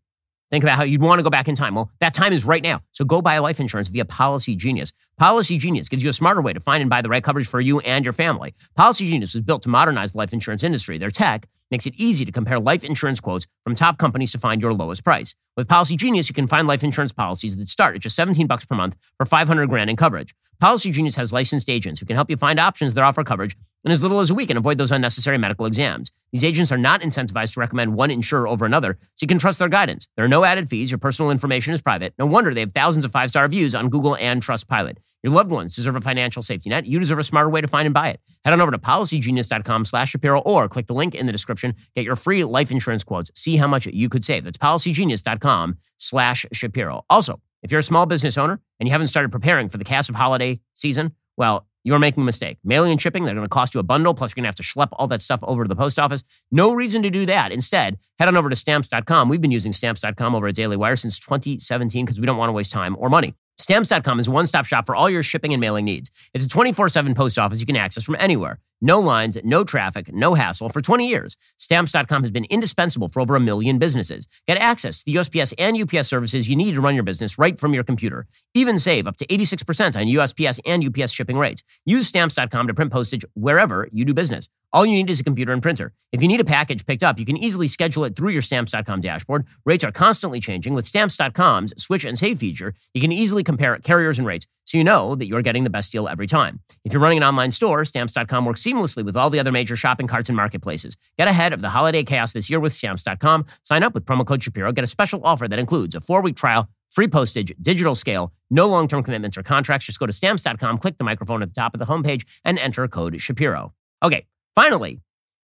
[0.51, 1.77] Think about how you'd want to go back in time.
[1.77, 2.83] Well, that time is right now.
[2.91, 4.93] So go buy life insurance via Policy Genius.
[5.17, 7.61] Policy Genius gives you a smarter way to find and buy the right coverage for
[7.61, 8.53] you and your family.
[8.75, 10.99] Policy Genius was built to modernize the life insurance industry.
[10.99, 14.61] Their tech makes it easy to compare life insurance quotes from top companies to find
[14.61, 15.37] your lowest price.
[15.57, 18.65] With Policy Genius, you can find life insurance policies that start at just 17 bucks
[18.65, 20.35] per month for 500 grand in coverage.
[20.61, 23.91] Policy Genius has licensed agents who can help you find options that offer coverage in
[23.91, 26.13] as little as a week and avoid those unnecessary medical exams.
[26.33, 29.59] These agents are not incentivized to recommend one insurer over another, so you can trust
[29.59, 30.07] their guidance.
[30.17, 30.91] There are no added fees.
[30.91, 32.13] Your personal information is private.
[32.19, 34.99] No wonder they have thousands of five star reviews on Google and Trustpilot.
[35.23, 36.87] Your loved ones deserve a financial safety net.
[36.87, 38.21] You deserve a smarter way to find and buy it.
[38.45, 41.75] Head on over to policygenius.com slash Shapiro or click the link in the description.
[41.95, 43.31] Get your free life insurance quotes.
[43.35, 44.45] See how much you could save.
[44.45, 47.05] That's policygenius.com slash Shapiro.
[47.11, 50.09] Also, if you're a small business owner and you haven't started preparing for the cast
[50.09, 52.59] of holiday season, well, you're making a mistake.
[52.63, 54.55] Mailing and shipping, they're going to cost you a bundle, plus you're going to have
[54.57, 56.23] to schlep all that stuff over to the post office.
[56.51, 57.53] No reason to do that.
[57.53, 59.29] Instead, head on over to stamps.com.
[59.29, 62.53] We've been using stamps.com over at Daily Wire since 2017 because we don't want to
[62.53, 63.35] waste time or money.
[63.61, 66.11] Stamps.com is one stop shop for all your shipping and mailing needs.
[66.33, 68.59] It's a 24 7 post office you can access from anywhere.
[68.81, 71.37] No lines, no traffic, no hassle for 20 years.
[71.59, 74.27] Stamps.com has been indispensable for over a million businesses.
[74.49, 77.59] Get access to the USPS and UPS services you need to run your business right
[77.59, 78.27] from your computer.
[78.55, 81.63] Even save up to 86% on USPS and UPS shipping rates.
[81.85, 84.49] Use Stamps.com to print postage wherever you do business.
[84.73, 85.93] All you need is a computer and printer.
[86.13, 89.01] If you need a package picked up, you can easily schedule it through your Stamps.com
[89.01, 89.47] dashboard.
[89.65, 90.75] Rates are constantly changing.
[90.75, 94.85] With Stamps.com's Switch and Save feature, you can easily compare carriers and rates so you
[94.85, 96.61] know that you're getting the best deal every time.
[96.85, 100.07] If you're running an online store, Stamps.com works seamlessly with all the other major shopping
[100.07, 100.97] carts and marketplaces.
[101.19, 103.47] Get ahead of the holiday chaos this year with Stamps.com.
[103.65, 104.71] Sign up with promo code Shapiro.
[104.71, 108.69] Get a special offer that includes a four week trial, free postage, digital scale, no
[108.69, 109.87] long term commitments or contracts.
[109.87, 112.87] Just go to Stamps.com, click the microphone at the top of the homepage, and enter
[112.87, 113.75] code Shapiro.
[114.03, 115.01] Okay, finally,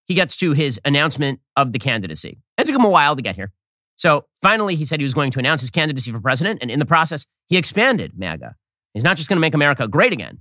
[0.07, 2.39] he gets to his announcement of the candidacy.
[2.59, 3.53] It took him a while to get here.
[3.97, 6.79] So finally, he said he was going to announce his candidacy for president, and in
[6.79, 8.55] the process, he expanded MAGA.
[8.95, 10.39] He's not just going to make America great again.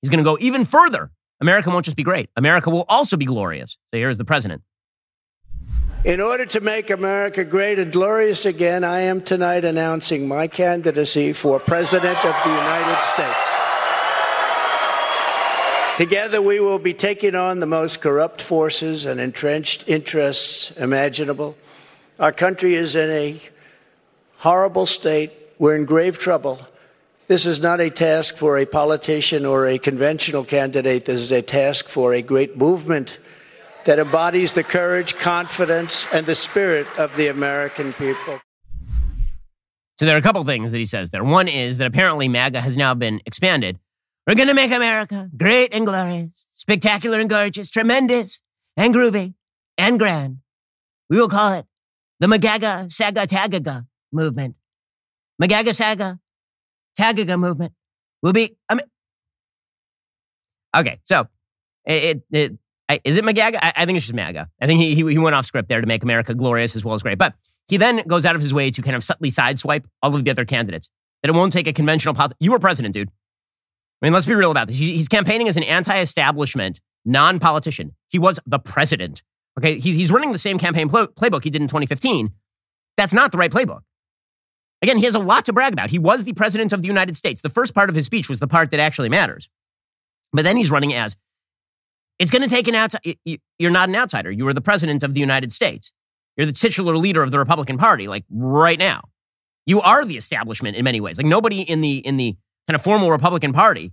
[0.00, 1.10] He's going to go even further.
[1.40, 2.30] America won't just be great.
[2.36, 3.72] America will also be glorious.
[3.92, 4.62] So here's the president.
[6.04, 11.32] In order to make America great and glorious again, I am tonight announcing my candidacy
[11.32, 13.61] for President of the United States.
[16.02, 21.56] Together, we will be taking on the most corrupt forces and entrenched interests imaginable
[22.18, 23.40] Our country is in a
[24.38, 25.30] horrible state.
[25.60, 26.58] We're in grave trouble.
[27.28, 31.04] This is not a task for a politician or a conventional candidate.
[31.04, 33.20] This is a task for a great movement
[33.84, 38.40] that embodies the courage, confidence, and the spirit of the American people.
[39.98, 41.22] So there are a couple things that he says there.
[41.22, 43.78] One is that apparently MAGA has now been expanded.
[44.26, 48.40] We're going to make America great and glorious, spectacular and gorgeous, tremendous
[48.76, 49.34] and groovy
[49.76, 50.38] and grand.
[51.10, 51.66] We will call it
[52.20, 54.54] the Magaga Saga Tagaga movement.
[55.42, 56.20] Magaga Saga
[56.98, 57.72] Tagaga movement
[58.22, 58.56] will be.
[58.68, 58.84] I mean,
[60.76, 61.26] okay, so
[61.84, 62.58] it, it,
[62.90, 63.58] it is it Magaga?
[63.60, 64.48] I, I, think it's just MAGA.
[64.60, 66.94] I think he, he, he went off script there to make America glorious as well
[66.94, 67.18] as great.
[67.18, 67.34] But
[67.68, 70.30] he then goes out of his way to kind of subtly sideswipe all of the
[70.30, 70.90] other candidates.
[71.22, 72.38] That it won't take a conventional politics.
[72.40, 73.10] You were president, dude.
[74.02, 74.78] I mean, let's be real about this.
[74.78, 77.94] He's, campaigning as an anti-establishment, non-politician.
[78.08, 79.22] He was the president.
[79.58, 82.30] Okay, he's he's running the same campaign playbook he did in 2015.
[82.96, 83.82] That's not the right playbook.
[84.80, 85.90] Again, he has a lot to brag about.
[85.90, 87.42] He was the president of the United States.
[87.42, 89.48] The first part of his speech was the part that actually matters.
[90.32, 91.16] But then he's running as
[92.18, 93.16] it's going to take an outside.
[93.58, 94.30] You're not an outsider.
[94.30, 95.92] You are the president of the United States.
[96.36, 99.02] You're the titular leader of the Republican Party, like right now.
[99.66, 101.18] You are the establishment in many ways.
[101.18, 102.36] Like nobody in the in the
[102.68, 103.92] kind of formal Republican Party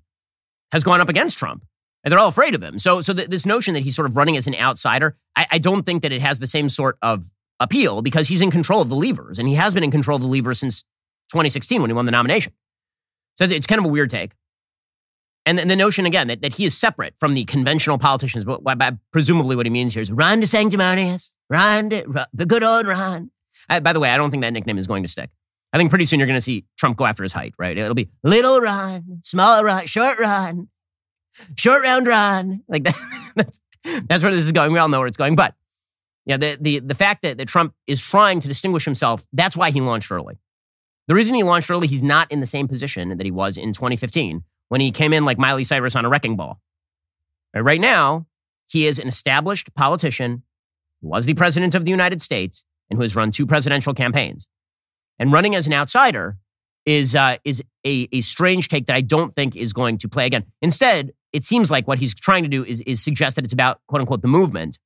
[0.72, 1.66] has gone up against Trump.
[2.04, 2.80] And they're all afraid of him.
[2.80, 5.58] So, so th- this notion that he's sort of running as an outsider, I, I
[5.58, 7.30] don't think that it has the same sort of
[7.60, 10.22] appeal because he's in control of the levers, and he has been in control of
[10.22, 10.84] the levers since
[11.32, 12.54] 2016 when he won the nomination.
[13.36, 14.32] So it's kind of a weird take.
[15.46, 18.62] And the, the notion again that, that he is separate from the conventional politicians, but,
[19.12, 23.32] presumably what he means here is Ron DeSanctimonious, Ron, De, the good old Ron.
[23.68, 25.30] I, by the way, I don't think that nickname is going to stick.
[25.72, 27.78] I think pretty soon you're going to see Trump go after his height, right?
[27.78, 30.68] It'll be little Ron, small Ron, short Ron,
[31.56, 32.64] short round Ron.
[32.68, 33.60] Like that, that's
[34.08, 34.74] that's where this is going.
[34.74, 35.36] We all know where it's going.
[35.36, 35.54] But
[36.26, 39.72] yeah, the the the fact that, that Trump is trying to distinguish himself, that's why
[39.72, 40.40] he launched early.
[41.08, 43.74] The reason he launched early, he's not in the same position that he was in
[43.74, 46.60] 2015 when he came in like Miley Cyrus on a wrecking ball.
[47.54, 48.28] Right, right now,
[48.68, 50.44] he is an established politician
[51.02, 54.48] who was the president of the United States and who has run two presidential campaigns.
[55.20, 56.38] And running as an outsider
[56.86, 60.26] is uh, is a, a strange take that I don't think is going to play
[60.26, 60.46] again.
[60.62, 63.82] Instead, it seems like what he's trying to do is, is suggest that it's about
[63.88, 64.80] quote unquote the movement.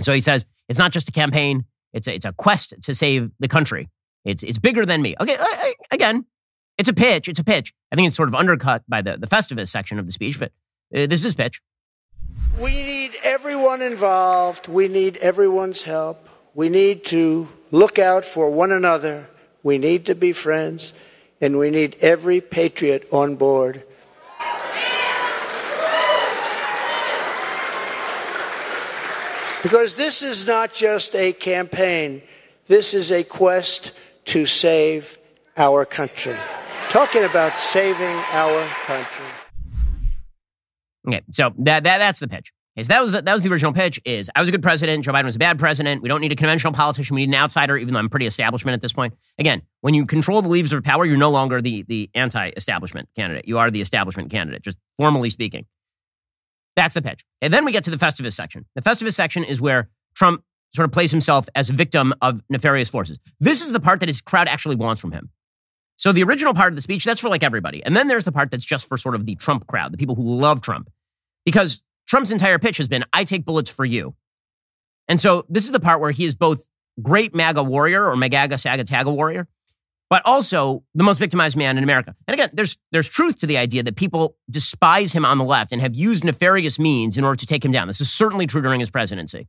[0.00, 3.30] So he says it's not just a campaign; it's a, it's a quest to save
[3.38, 3.88] the country.
[4.24, 5.14] It's it's bigger than me.
[5.20, 6.26] Okay, I, I, again,
[6.76, 7.28] it's a pitch.
[7.28, 7.72] It's a pitch.
[7.92, 10.52] I think it's sort of undercut by the the Festivus section of the speech, but
[10.94, 11.62] uh, this is pitch.
[12.60, 14.68] We need everyone involved.
[14.68, 16.28] We need everyone's help.
[16.54, 19.26] We need to look out for one another
[19.66, 20.92] we need to be friends,
[21.40, 23.82] and we need every patriot on board.
[29.64, 32.22] Because this is not just a campaign,
[32.68, 33.90] this is a quest
[34.26, 35.18] to save
[35.56, 36.36] our country.
[36.90, 39.26] Talking about saving our country.
[41.08, 42.52] Okay, so that, that that's the pitch.
[42.82, 44.00] So that was the, that was the original pitch.
[44.04, 45.04] Is I was a good president.
[45.04, 46.02] Joe Biden was a bad president.
[46.02, 47.14] We don't need a conventional politician.
[47.14, 47.76] We need an outsider.
[47.76, 49.14] Even though I'm pretty establishment at this point.
[49.38, 53.48] Again, when you control the levers of power, you're no longer the the anti-establishment candidate.
[53.48, 55.66] You are the establishment candidate, just formally speaking.
[56.76, 57.24] That's the pitch.
[57.40, 58.66] And then we get to the Festivus section.
[58.74, 60.42] The Festivus section is where Trump
[60.74, 63.18] sort of plays himself as a victim of nefarious forces.
[63.40, 65.30] This is the part that his crowd actually wants from him.
[65.96, 67.82] So the original part of the speech, that's for like everybody.
[67.82, 70.14] And then there's the part that's just for sort of the Trump crowd, the people
[70.14, 70.90] who love Trump.
[71.46, 74.14] Because Trump's entire pitch has been, I take bullets for you.
[75.08, 76.66] And so this is the part where he is both
[77.02, 79.46] great MAGA warrior or MAGAGA Saga Taga warrior,
[80.08, 82.14] but also the most victimized man in America.
[82.26, 85.72] And again, there's there's truth to the idea that people despise him on the left
[85.72, 87.86] and have used nefarious means in order to take him down.
[87.88, 89.48] This is certainly true during his presidency.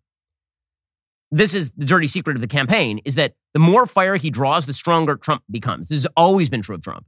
[1.29, 4.65] This is the dirty secret of the campaign is that the more fire he draws,
[4.65, 5.87] the stronger Trump becomes.
[5.87, 7.05] This has always been true of Trump.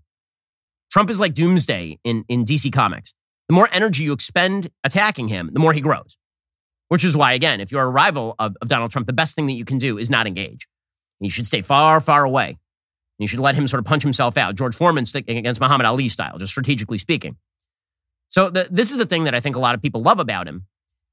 [0.91, 3.13] Trump is like doomsday in, in DC Comics
[3.49, 6.17] the more energy you expend attacking him, the more he grows.
[6.87, 9.47] Which is why, again, if you're a rival of, of Donald Trump, the best thing
[9.47, 10.67] that you can do is not engage.
[11.19, 12.57] You should stay far, far away.
[13.17, 14.55] You should let him sort of punch himself out.
[14.55, 17.35] George Foreman sticking against Muhammad Ali style, just strategically speaking.
[18.27, 20.47] So the, this is the thing that I think a lot of people love about
[20.47, 20.65] him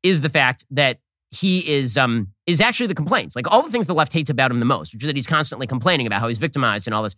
[0.02, 0.98] is the fact that
[1.30, 3.34] he is um, is actually the complaints.
[3.34, 5.26] Like all the things the left hates about him the most, which is that he's
[5.26, 7.16] constantly complaining about how he's victimized and all this.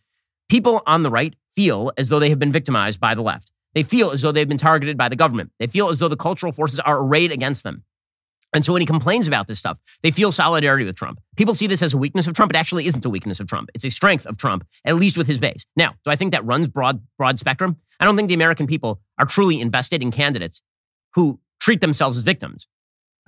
[0.49, 3.53] People on the right feel as though they have been victimized by the left.
[3.79, 5.53] They feel as though they've been targeted by the government.
[5.61, 7.85] They feel as though the cultural forces are arrayed against them.
[8.53, 11.21] And so when he complains about this stuff, they feel solidarity with Trump.
[11.37, 12.51] People see this as a weakness of Trump.
[12.51, 13.71] It actually isn't a weakness of Trump.
[13.75, 15.65] It's a strength of Trump, at least with his base.
[15.77, 17.77] Now, do I think that runs broad, broad spectrum?
[18.01, 20.61] I don't think the American people are truly invested in candidates
[21.15, 22.67] who treat themselves as victims.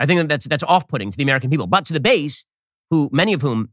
[0.00, 1.68] I think that that's, that's off-putting to the American people.
[1.68, 2.44] But to the base,
[2.90, 3.68] who many of whom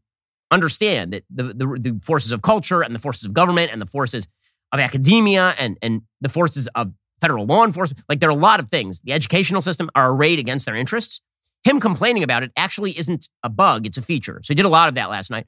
[0.51, 3.87] understand that the, the, the forces of culture and the forces of government and the
[3.87, 4.27] forces
[4.71, 8.59] of academia and, and the forces of federal law enforcement, like there are a lot
[8.59, 11.21] of things, the educational system are arrayed against their interests.
[11.63, 14.39] Him complaining about it actually isn't a bug, it's a feature.
[14.43, 15.47] So he did a lot of that last night.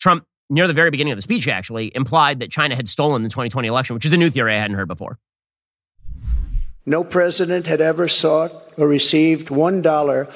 [0.00, 3.28] Trump, near the very beginning of the speech, actually implied that China had stolen the
[3.28, 5.18] 2020 election, which is a new theory I hadn't heard before.
[6.84, 10.26] No president had ever sought or received one dollar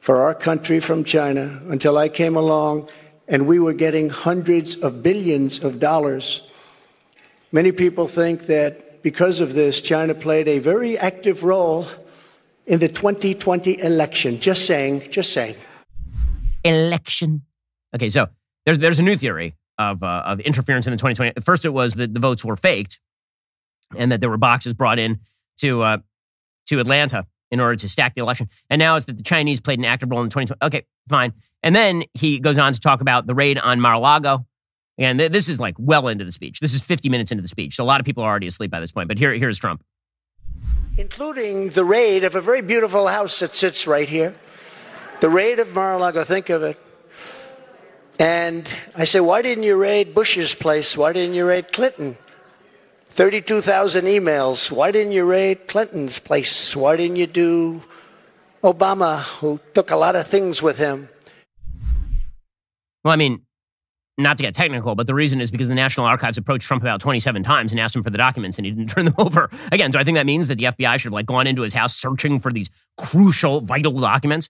[0.00, 2.88] for our country from China until I came along
[3.28, 6.47] and we were getting hundreds of billions of dollars.
[7.50, 11.86] Many people think that because of this, China played a very active role
[12.66, 14.38] in the 2020 election.
[14.38, 15.56] Just saying, just saying.
[16.64, 17.42] Election.
[17.94, 18.28] Okay, so
[18.66, 21.32] there's there's a new theory of uh, of interference in the 2020.
[21.36, 23.00] At first, it was that the votes were faked,
[23.96, 25.20] and that there were boxes brought in
[25.58, 25.98] to uh,
[26.66, 28.48] to Atlanta in order to stack the election.
[28.68, 30.58] And now it's that the Chinese played an active role in 2020.
[30.66, 31.32] Okay, fine.
[31.62, 34.46] And then he goes on to talk about the raid on Mar-a-Lago.
[34.98, 36.60] And th- this is like well into the speech.
[36.60, 37.76] This is 50 minutes into the speech.
[37.76, 39.08] So a lot of people are already asleep by this point.
[39.08, 39.82] But here, here's Trump.
[40.96, 44.34] Including the raid of a very beautiful house that sits right here.
[45.20, 46.78] The raid of Mar-a-Lago, think of it.
[48.18, 50.96] And I say, why didn't you raid Bush's place?
[50.96, 52.16] Why didn't you raid Clinton?
[53.10, 54.72] 32,000 emails.
[54.72, 56.74] Why didn't you raid Clinton's place?
[56.74, 57.82] Why didn't you do
[58.62, 61.08] Obama, who took a lot of things with him?
[63.04, 63.42] Well, I mean,
[64.18, 67.00] not to get technical, but the reason is because the National Archives approached Trump about
[67.00, 69.48] 27 times and asked him for the documents and he didn't turn them over.
[69.70, 71.72] Again, do I think that means that the FBI should have like gone into his
[71.72, 74.48] house searching for these crucial, vital documents?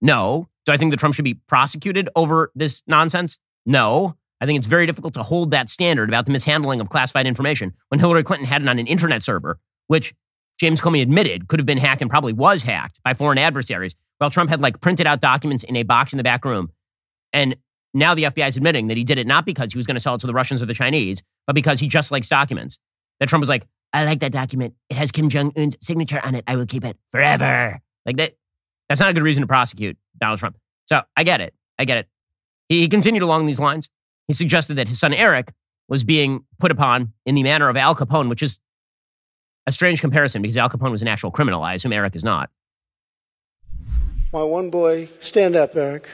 [0.00, 0.48] No.
[0.64, 3.38] Do I think that Trump should be prosecuted over this nonsense?
[3.66, 4.16] No.
[4.40, 7.74] I think it's very difficult to hold that standard about the mishandling of classified information
[7.88, 10.14] when Hillary Clinton had it on an internet server, which
[10.60, 14.30] James Comey admitted could have been hacked and probably was hacked by foreign adversaries, while
[14.30, 16.70] Trump had like printed out documents in a box in the back room.
[17.32, 17.56] And
[17.98, 20.00] now the FBI is admitting that he did it not because he was going to
[20.00, 22.78] sell it to the Russians or the Chinese, but because he just likes documents.
[23.20, 24.74] That Trump was like, I like that document.
[24.90, 26.44] It has Kim Jong Un's signature on it.
[26.46, 27.80] I will keep it forever.
[28.06, 28.34] Like that.
[28.88, 30.56] That's not a good reason to prosecute Donald Trump.
[30.86, 31.54] So I get it.
[31.78, 32.08] I get it.
[32.68, 33.88] He, he continued along these lines.
[34.28, 35.52] He suggested that his son Eric
[35.88, 38.58] was being put upon in the manner of Al Capone, which is
[39.66, 41.62] a strange comparison because Al Capone was an actual criminal.
[41.62, 42.50] I assume Eric is not.
[44.32, 46.08] My one boy, stand up, Eric.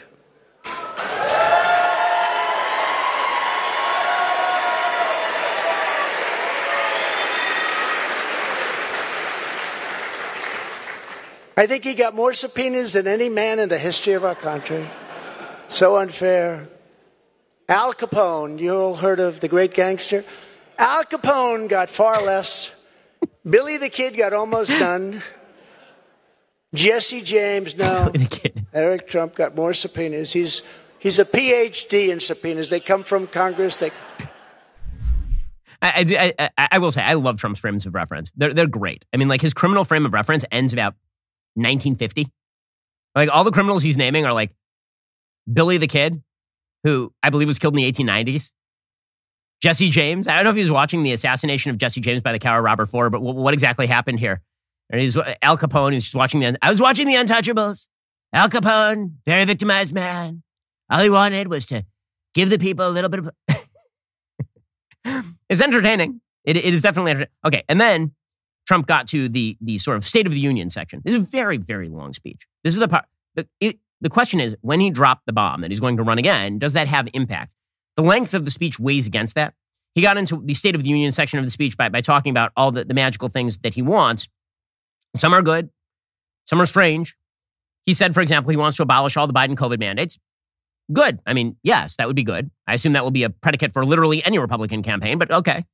[11.56, 14.88] I think he got more subpoenas than any man in the history of our country.
[15.68, 16.68] So unfair.
[17.68, 20.24] Al Capone, you all heard of the great gangster?
[20.78, 22.74] Al Capone got far less.
[23.48, 25.22] Billy the Kid got almost done.
[26.74, 28.12] Jesse James, no.
[28.72, 30.32] Eric Trump got more subpoenas.
[30.32, 30.62] He's
[30.98, 32.68] he's a PhD in subpoenas.
[32.68, 33.76] They come from Congress.
[33.76, 33.92] They.
[35.80, 38.32] I, I, I, I will say I love Trump's frames of reference.
[38.36, 39.04] They're they're great.
[39.12, 40.96] I mean, like his criminal frame of reference ends about
[41.54, 42.28] 1950.
[43.14, 44.50] Like all the criminals he's naming are like
[45.50, 46.22] Billy the Kid,
[46.82, 48.50] who I believe was killed in the 1890s.
[49.62, 50.28] Jesse James.
[50.28, 52.62] I don't know if he was watching the assassination of Jesse James by the coward
[52.62, 54.42] Robert Ford, but what, what exactly happened here?
[54.90, 55.92] And he's uh, Al Capone.
[55.92, 56.58] He's just watching the.
[56.60, 57.88] I was watching the Untouchables.
[58.32, 60.42] Al Capone, very victimized man.
[60.90, 61.86] All he wanted was to
[62.34, 63.30] give the people a little bit of.
[65.48, 66.20] it's entertaining.
[66.44, 67.32] It, it is definitely entertaining.
[67.46, 68.12] Okay, and then
[68.66, 71.02] Trump got to the the sort of State of the Union section.
[71.04, 72.46] This is a very very long speech.
[72.62, 73.04] This is the part.
[73.34, 76.18] The, it, the question is, when he dropped the bomb that he's going to run
[76.18, 77.52] again, does that have impact?
[77.96, 79.54] The length of the speech weighs against that.
[79.94, 82.30] He got into the State of the Union section of the speech by, by talking
[82.30, 84.28] about all the, the magical things that he wants.
[85.14, 85.70] Some are good,
[86.44, 87.16] some are strange.
[87.84, 90.18] He said, for example, he wants to abolish all the Biden COVID mandates.
[90.92, 91.20] Good.
[91.26, 92.50] I mean, yes, that would be good.
[92.66, 95.64] I assume that will be a predicate for literally any Republican campaign, but okay.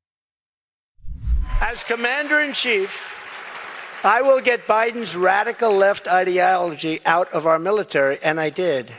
[1.61, 3.17] As commander in chief,
[4.03, 8.19] I will get Biden's radical left ideology out of our military.
[8.23, 8.91] And I did.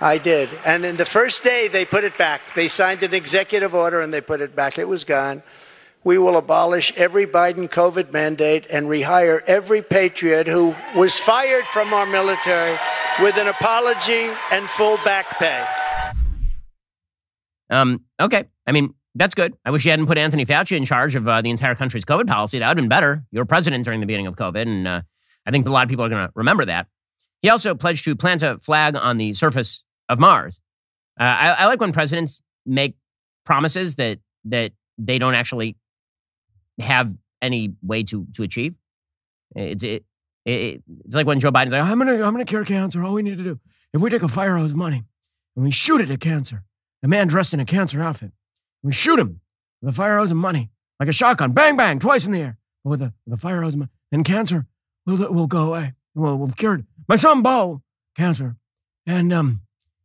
[0.00, 0.48] I did.
[0.66, 2.40] And in the first day, they put it back.
[2.54, 4.76] They signed an executive order and they put it back.
[4.76, 5.44] It was gone.
[6.02, 11.92] We will abolish every Biden COVID mandate and rehire every patriot who was fired from
[11.92, 12.76] our military
[13.20, 15.64] with an apology and full back pay.
[17.68, 18.44] Um, okay.
[18.66, 19.54] I mean, that's good.
[19.64, 22.26] I wish you hadn't put Anthony Fauci in charge of uh, the entire country's COVID
[22.26, 22.58] policy.
[22.58, 23.24] That would have been better.
[23.30, 25.02] You were president during the beginning of COVID, and uh,
[25.46, 26.86] I think a lot of people are going to remember that.
[27.42, 30.60] He also pledged to plant a flag on the surface of Mars.
[31.18, 32.96] Uh, I, I, like when presidents make
[33.44, 35.76] promises that that they don't actually
[36.78, 38.74] have any way to to achieve.
[39.56, 40.04] It's it,
[40.44, 43.02] it, it's like when Joe Biden's like, "I'm gonna I'm gonna cure cancer.
[43.02, 43.60] All we need to do
[43.92, 45.04] if we take a fire hose money
[45.56, 46.64] and we shoot it at cancer,
[47.02, 48.32] a man dressed in a cancer outfit.
[48.82, 49.40] We shoot him
[49.82, 52.58] with a fire hose of money, like a shotgun, bang, bang, twice in the air,
[52.84, 53.90] with a, with a fire hose of money.
[54.12, 54.66] And cancer
[55.06, 55.94] will, will go away.
[56.14, 57.82] We'll, we'll cured my son, Bo,
[58.16, 58.56] cancer.
[59.06, 59.62] And, um,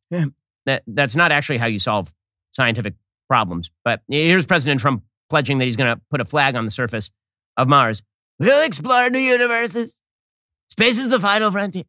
[0.09, 0.25] yeah.
[0.65, 2.11] That, that's not actually how you solve
[2.49, 2.95] scientific
[3.27, 3.69] problems.
[3.83, 7.11] But here's President Trump pledging that he's going to put a flag on the surface
[7.57, 8.01] of Mars.
[8.39, 9.99] We'll explore new universes.
[10.69, 11.83] Space is the final frontier.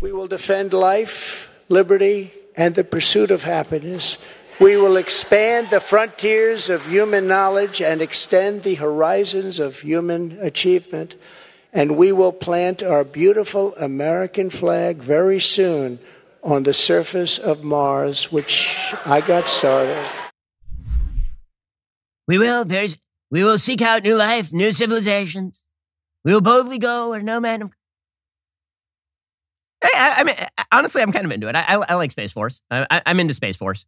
[0.00, 4.16] We will defend life, liberty, and the pursuit of happiness.
[4.60, 11.16] We will expand the frontiers of human knowledge and extend the horizons of human achievement.
[11.72, 15.98] And we will plant our beautiful American flag very soon
[16.42, 20.04] on the surface of Mars, which I got started.
[22.28, 22.66] We will.
[22.66, 22.98] There's.
[23.30, 25.62] We will seek out new life, new civilizations.
[26.22, 27.70] We will boldly go where no man
[29.82, 30.34] I, I, mean,
[30.72, 31.54] honestly, I'm kind of into it.
[31.54, 32.60] I, I, I like Space Force.
[32.70, 33.86] I, am into Space Force.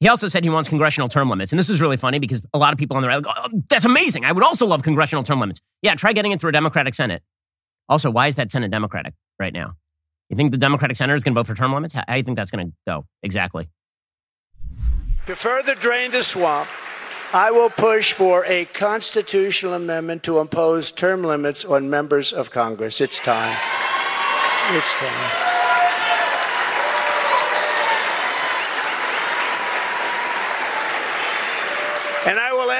[0.00, 1.52] He also said he wants congressional term limits.
[1.52, 3.62] And this is really funny because a lot of people on the right, like, oh,
[3.68, 4.24] that's amazing.
[4.24, 5.60] I would also love congressional term limits.
[5.80, 7.22] Yeah, try getting it through a Democratic Senate.
[7.88, 9.74] Also, why is that Senate Democratic right now?
[10.28, 11.94] You think the Democratic Senator is going to vote for term limits?
[11.94, 13.68] How do you think that's going to go exactly?
[15.26, 16.68] To further drain the swamp,
[17.32, 23.00] I will push for a constitutional amendment to impose term limits on members of Congress.
[23.00, 23.56] It's time.
[24.72, 25.45] It's time.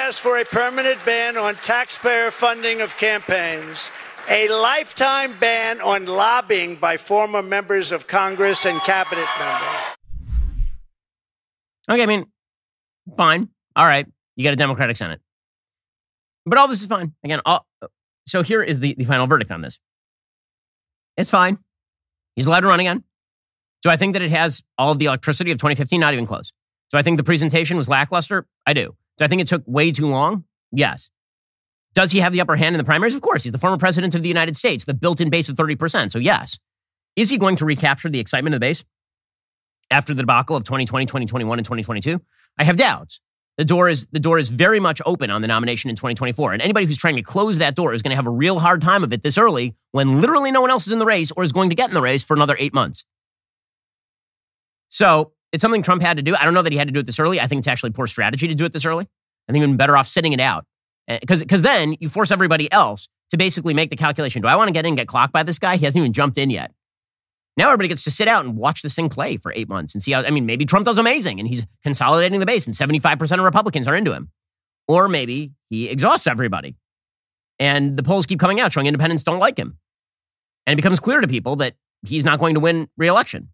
[0.07, 3.91] And I will ask for a permanent ban on taxpayer funding of campaigns,
[4.29, 9.97] a lifetime ban on lobbying by former members of Congress and cabinet members.
[11.91, 12.27] Okay, I mean,
[13.17, 13.49] fine.
[13.75, 14.07] All right.
[14.37, 15.21] You got a Democratic Senate.
[16.45, 17.13] But all this is fine.
[17.25, 17.67] Again, all,
[18.27, 19.81] so here is the, the final verdict on this.
[21.17, 21.59] It's fine.
[22.37, 23.03] He's allowed to run again.
[23.83, 25.99] Do I think that it has all of the electricity of 2015?
[25.99, 26.53] Not even close.
[26.91, 28.47] Do I think the presentation was lackluster?
[28.67, 28.95] I do.
[29.19, 30.45] Do I think it took way too long?
[30.73, 31.11] Yes.
[31.95, 33.15] Does he have the upper hand in the primaries?
[33.15, 33.43] Of course.
[33.43, 36.13] He's the former president of the United States, the built in base of 30%.
[36.13, 36.59] So, yes.
[37.17, 38.85] Is he going to recapture the excitement of the base
[39.91, 42.21] after the debacle of 2020, 2021, and 2022?
[42.59, 43.21] I have doubts.
[43.57, 46.53] The door is the door is very much open on the nomination in 2024.
[46.53, 48.83] And anybody who's trying to close that door is going to have a real hard
[48.83, 51.43] time of it this early when literally no one else is in the race or
[51.43, 53.07] is going to get in the race for another eight months.
[54.91, 56.35] So it's something Trump had to do.
[56.35, 57.41] I don't know that he had to do it this early.
[57.41, 59.07] I think it's actually poor strategy to do it this early.
[59.49, 60.65] I think he'd better off sitting it out.
[61.09, 64.43] Eh, because because then you force everybody else to basically make the calculation.
[64.43, 65.77] Do I want to get in and get clocked by this guy?
[65.77, 66.73] He hasn't even jumped in yet.
[67.57, 70.03] Now everybody gets to sit out and watch this thing play for eight months and
[70.03, 70.23] see how.
[70.23, 73.89] I mean, maybe Trump does amazing and he's consolidating the base and 75% of Republicans
[73.89, 74.31] are into him.
[74.89, 76.77] Or maybe he exhausts everybody
[77.59, 79.79] and the polls keep coming out showing independents don't like him.
[80.67, 81.75] And it becomes clear to people that
[82.05, 83.49] he's not going to win reelection.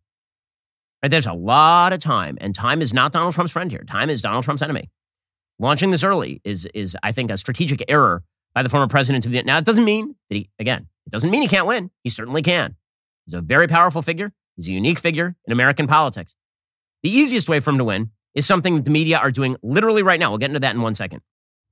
[1.03, 1.11] Right?
[1.11, 3.84] There's a lot of time, and time is not Donald Trump's friend here.
[3.84, 4.90] Time is Donald Trump's enemy.
[5.59, 8.22] Launching this early is, is I think, a strategic error
[8.55, 9.42] by the former president of the.
[9.42, 11.90] Now, it doesn't mean that he, again, it doesn't mean he can't win.
[12.05, 12.76] He certainly can.
[13.26, 14.32] He's a very powerful figure.
[14.57, 16.36] He's a unique figure in American politics.
[17.03, 20.03] The easiest way for him to win is something that the media are doing literally
[20.03, 20.30] right now.
[20.30, 21.20] We'll get into that in one second.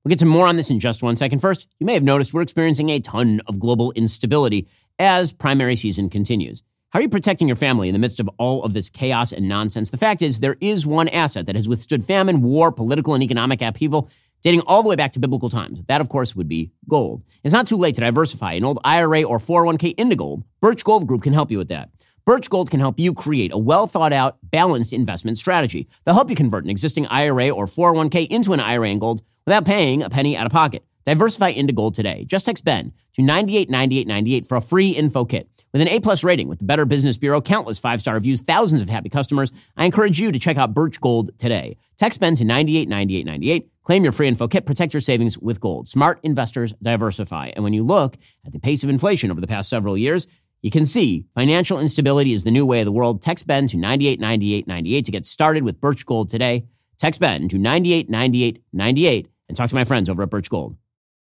[0.03, 1.39] We'll get to more on this in just one second.
[1.39, 4.67] First, you may have noticed we're experiencing a ton of global instability
[4.97, 6.63] as primary season continues.
[6.91, 9.47] How are you protecting your family in the midst of all of this chaos and
[9.47, 9.91] nonsense?
[9.91, 13.61] The fact is, there is one asset that has withstood famine, war, political, and economic
[13.61, 14.09] upheaval
[14.41, 15.81] dating all the way back to biblical times.
[15.85, 17.23] That, of course, would be gold.
[17.45, 20.43] It's not too late to diversify an old IRA or 401k into gold.
[20.59, 21.91] Birch Gold Group can help you with that.
[22.25, 25.87] Birch Gold can help you create a well thought out, balanced investment strategy.
[26.03, 29.63] They'll help you convert an existing IRA or 401k into an IRA in gold without
[29.63, 30.83] paying a penny out of pocket.
[31.05, 32.25] Diversify into gold today.
[32.25, 35.49] Just text Ben to 989898 for a free info kit.
[35.73, 38.81] With an A plus rating with the Better Business Bureau, countless five star reviews, thousands
[38.81, 41.77] of happy customers, I encourage you to check out Birch Gold today.
[41.97, 45.87] Text Ben to 989898 Claim your free info kit, protect your savings with gold.
[45.87, 47.51] Smart investors diversify.
[47.55, 48.15] And when you look
[48.45, 50.27] at the pace of inflation over the past several years,
[50.61, 53.21] you can see financial instability is the new way of the world.
[53.21, 56.67] Text Ben to 989898 to get started with Birch Gold today.
[56.99, 60.75] Text Ben to 989898 and talk to my friends over at Birch Gold.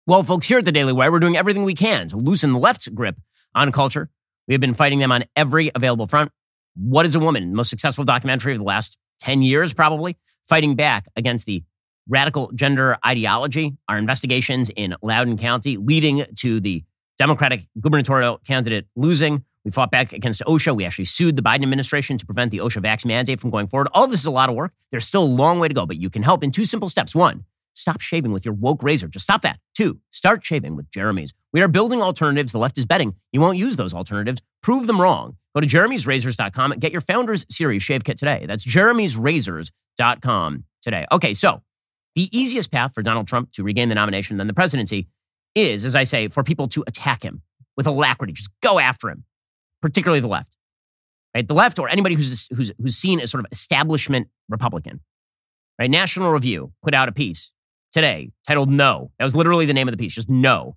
[0.08, 2.60] Well, folks, here at the Daily Wire, we're doing everything we can to loosen the
[2.60, 3.18] left's grip
[3.54, 4.10] on culture.
[4.50, 6.32] We have been fighting them on every available front.
[6.76, 7.54] What is a Woman?
[7.54, 11.64] Most successful documentary of the last 10 years, probably, fighting back against the
[12.08, 16.84] radical gender ideology, our investigations in Loudoun County leading to the
[17.20, 19.46] Democratic gubernatorial candidate losing.
[19.66, 20.76] We fought back against OSHA.
[20.76, 23.90] We actually sued the Biden administration to prevent the OSHA vax mandate from going forward.
[23.94, 24.74] All of this is a lot of work.
[24.90, 27.14] There's still a long way to go, but you can help in two simple steps.
[27.14, 27.46] One,
[27.80, 29.08] stop shaving with your woke razor.
[29.08, 29.60] Just stop that.
[29.74, 31.34] Two, start shaving with Jeremy's.
[31.54, 32.52] We are building alternatives.
[32.52, 34.42] The left is betting you won't use those alternatives.
[34.62, 35.38] Prove them wrong.
[35.56, 38.46] Go to jeremy'srazors.com and get your Founders Series shave kit today.
[38.48, 41.06] That's jeremy'srazors.com today.
[41.12, 41.62] Okay, so
[42.16, 45.08] the easiest path for Donald Trump to regain the nomination, then the presidency,
[45.56, 47.42] is, as I say, for people to attack him
[47.78, 48.34] with alacrity.
[48.34, 49.24] Just go after him,
[49.82, 50.56] particularly the left.
[51.36, 51.48] Right?
[51.48, 55.00] The left or anybody who's, who's, who's seen as sort of establishment Republican.
[55.80, 55.90] Right?
[55.90, 57.52] National Review put out a piece
[57.92, 59.12] today titled No.
[59.18, 60.76] That was literally the name of the piece, just no.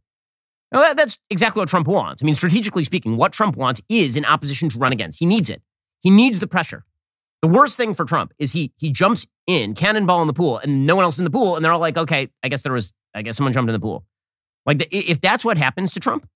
[0.73, 2.23] Now, that, that's exactly what Trump wants.
[2.23, 5.19] I mean, strategically speaking, what Trump wants is an opposition to run against.
[5.19, 5.63] He needs it.
[6.01, 6.85] He needs the pressure.
[7.43, 10.87] The worst thing for Trump is he he jumps in, cannonball in the pool, and
[10.87, 12.93] no one else in the pool, and they're all like, okay, I guess there was,
[13.15, 14.05] I guess someone jumped in the pool.
[14.65, 16.27] Like, the, if that's what happens to Trump,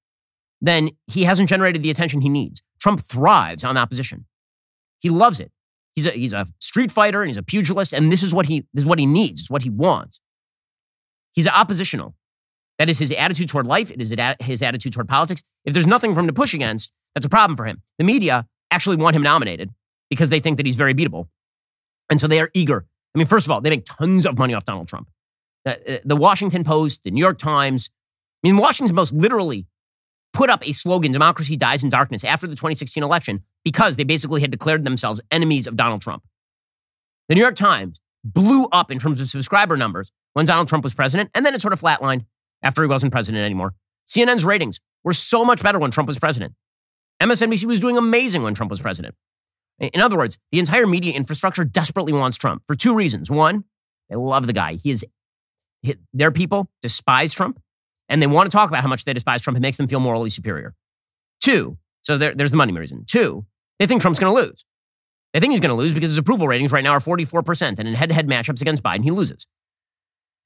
[0.61, 2.61] then he hasn't generated the attention he needs.
[2.81, 4.27] Trump thrives on opposition.
[4.99, 5.53] He loves it.
[5.95, 8.67] He's a, he's a street fighter and he's a pugilist, and this is what he
[8.75, 10.21] this is what he needs, it's what he wants.
[11.37, 12.15] He's oppositional.
[12.79, 13.91] That is his attitude toward life.
[13.91, 15.43] It is his attitude toward politics.
[15.65, 17.83] If there's nothing for him to push against, that's a problem for him.
[17.99, 19.71] The media actually want him nominated
[20.11, 21.29] because they think that he's very beatable.
[22.11, 22.85] And so they are eager.
[23.15, 25.09] I mean, first of all, they make tons of money off Donald Trump.
[25.65, 27.91] The, the Washington Post, the New York Times,
[28.45, 29.67] I mean, Washington Post literally
[30.33, 34.41] put up a slogan, democracy dies in darkness, after the 2016 election because they basically
[34.41, 36.23] had declared themselves enemies of Donald Trump.
[37.29, 37.99] The New York Times
[38.35, 41.61] blew up in terms of subscriber numbers when Donald Trump was president, and then it
[41.61, 42.25] sort of flatlined
[42.63, 43.75] after he wasn't president anymore.
[44.07, 46.55] CNN's ratings were so much better when Trump was president.
[47.23, 49.15] MSNBC was doing amazing when Trump was president.
[49.79, 53.31] In other words, the entire media infrastructure desperately wants Trump for two reasons.
[53.31, 53.65] One,
[54.09, 54.75] they love the guy.
[54.75, 55.05] He is,
[55.83, 57.61] he, their people despise Trump
[58.09, 59.57] and they want to talk about how much they despise Trump.
[59.57, 60.75] It makes them feel morally superior.
[61.41, 63.05] Two, so there, there's the money reason.
[63.07, 63.45] Two,
[63.79, 64.65] they think Trump's going to lose.
[65.37, 67.87] They think he's going to lose because his approval ratings right now are 44%, and
[67.87, 69.47] in head to head matchups against Biden, he loses.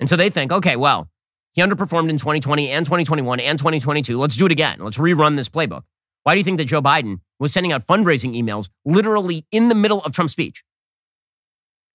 [0.00, 1.08] And so they think, okay, well,
[1.52, 4.18] he underperformed in 2020 and 2021 and 2022.
[4.18, 4.80] Let's do it again.
[4.80, 5.84] Let's rerun this playbook.
[6.24, 9.76] Why do you think that Joe Biden was sending out fundraising emails literally in the
[9.76, 10.64] middle of Trump's speech?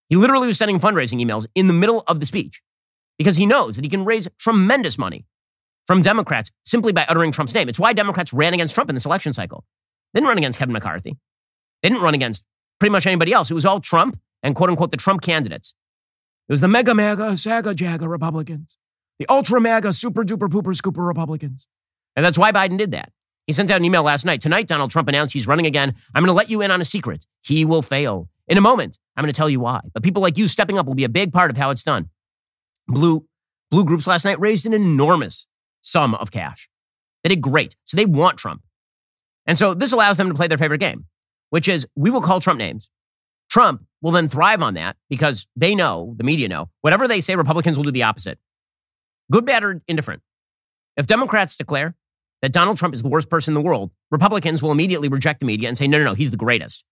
[0.07, 2.61] He literally was sending fundraising emails in the middle of the speech
[3.17, 5.25] because he knows that he can raise tremendous money
[5.85, 7.67] from Democrats simply by uttering Trump's name.
[7.67, 9.65] It's why Democrats ran against Trump in this election cycle.
[10.13, 11.17] They didn't run against Kevin McCarthy.
[11.83, 12.41] They didn't run against
[12.79, 13.51] pretty much anybody else.
[13.51, 15.73] It was all Trump and quote unquote the Trump candidates.
[16.47, 18.77] It was the MAGA, MAGA, saga, jaga Republicans,
[19.17, 21.67] the ultra MAGA, super duper pooper scooper Republicans.
[22.15, 23.11] And that's why Biden did that.
[23.47, 24.41] He sent out an email last night.
[24.41, 25.93] Tonight, Donald Trump announced he's running again.
[26.13, 27.25] I'm going to let you in on a secret.
[27.43, 28.29] He will fail.
[28.47, 29.81] In a moment, I'm going to tell you why.
[29.93, 32.09] But people like you stepping up will be a big part of how it's done.
[32.87, 33.25] Blue,
[33.69, 35.47] blue groups last night raised an enormous
[35.81, 36.69] sum of cash.
[37.23, 37.75] They did great.
[37.85, 38.61] So they want Trump.
[39.45, 41.05] And so this allows them to play their favorite game,
[41.49, 42.89] which is we will call Trump names.
[43.49, 47.35] Trump will then thrive on that because they know, the media know, whatever they say,
[47.35, 48.39] Republicans will do the opposite.
[49.31, 50.21] Good, bad, or indifferent.
[50.97, 51.95] If Democrats declare
[52.41, 55.45] that Donald Trump is the worst person in the world, Republicans will immediately reject the
[55.45, 56.83] media and say, no, no, no, he's the greatest.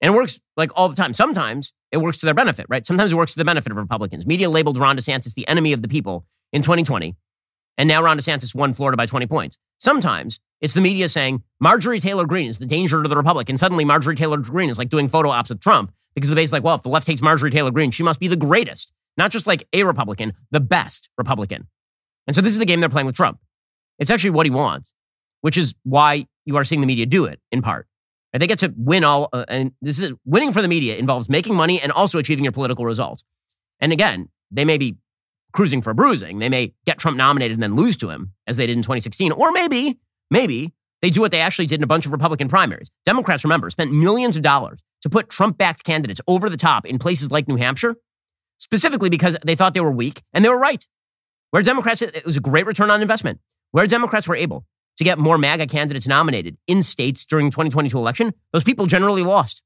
[0.00, 1.12] And it works like all the time.
[1.12, 2.84] Sometimes it works to their benefit, right?
[2.84, 4.26] Sometimes it works to the benefit of Republicans.
[4.26, 7.14] Media labeled Ron DeSantis the enemy of the people in 2020
[7.78, 9.58] and now Ron DeSantis won Florida by 20 points.
[9.78, 13.48] Sometimes it's the media saying Marjorie Taylor Greene is the danger to the Republic.
[13.48, 16.48] And suddenly Marjorie Taylor Greene is like doing photo ops with Trump because the base
[16.48, 18.92] is like, well, if the left takes Marjorie Taylor Greene, she must be the greatest,
[19.16, 21.66] not just like a Republican, the best Republican.
[22.26, 23.40] And so this is the game they're playing with Trump.
[23.98, 24.92] It's actually what he wants,
[25.40, 27.88] which is why you are seeing the media do it in part.
[28.32, 31.28] And they get to win all, uh, and this is winning for the media involves
[31.28, 33.24] making money and also achieving your political results.
[33.80, 34.96] And again, they may be
[35.52, 36.38] cruising for bruising.
[36.38, 39.32] They may get Trump nominated and then lose to him, as they did in 2016.
[39.32, 39.98] Or maybe,
[40.30, 40.72] maybe
[41.02, 42.90] they do what they actually did in a bunch of Republican primaries.
[43.04, 46.98] Democrats, remember, spent millions of dollars to put Trump backed candidates over the top in
[46.98, 47.96] places like New Hampshire,
[48.58, 50.86] specifically because they thought they were weak, and they were right.
[51.50, 53.40] Where Democrats, it was a great return on investment.
[53.72, 54.64] Where Democrats were able
[54.96, 59.22] to get more MAGA candidates nominated in states during the 2022 election, those people generally
[59.22, 59.62] lost.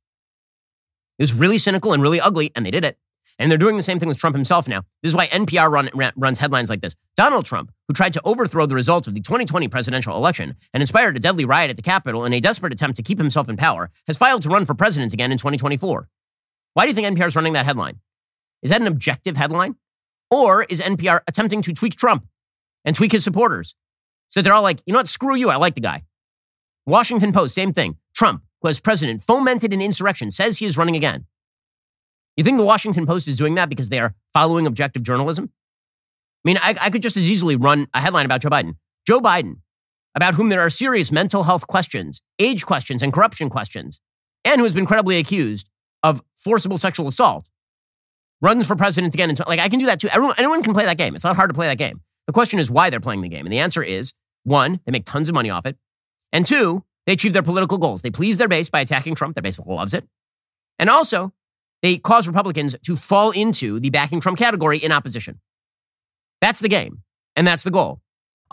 [1.18, 2.98] It was really cynical and really ugly, and they did it.
[3.38, 4.82] And they're doing the same thing with Trump himself now.
[5.02, 6.94] This is why NPR run, runs headlines like this.
[7.16, 11.16] Donald Trump, who tried to overthrow the results of the 2020 presidential election and inspired
[11.16, 13.90] a deadly riot at the Capitol in a desperate attempt to keep himself in power,
[14.06, 16.08] has filed to run for president again in 2024.
[16.74, 18.00] Why do you think NPR is running that headline?
[18.62, 19.76] Is that an objective headline?
[20.30, 22.26] Or is NPR attempting to tweak Trump
[22.84, 23.74] and tweak his supporters?
[24.28, 25.08] So they're all like, you know what?
[25.08, 25.50] Screw you.
[25.50, 26.04] I like the guy.
[26.86, 27.96] Washington Post, same thing.
[28.14, 31.26] Trump, who as president fomented an insurrection, says he is running again.
[32.36, 35.50] You think the Washington Post is doing that because they are following objective journalism?
[36.44, 38.76] I mean, I, I could just as easily run a headline about Joe Biden.
[39.06, 39.56] Joe Biden,
[40.14, 44.00] about whom there are serious mental health questions, age questions, and corruption questions,
[44.44, 45.68] and who has been credibly accused
[46.02, 47.48] of forcible sexual assault.
[48.40, 49.30] runs for president again.
[49.30, 50.08] And like I can do that too.
[50.08, 51.14] Everyone, anyone can play that game.
[51.14, 52.00] It's not hard to play that game.
[52.26, 53.46] The question is why they're playing the game.
[53.46, 54.12] And the answer is
[54.44, 55.76] one, they make tons of money off it.
[56.32, 58.02] And two, they achieve their political goals.
[58.02, 59.34] They please their base by attacking Trump.
[59.34, 60.06] Their base loves it.
[60.78, 61.32] And also,
[61.82, 65.40] they cause Republicans to fall into the backing Trump category in opposition.
[66.40, 67.02] That's the game.
[67.34, 68.00] And that's the goal.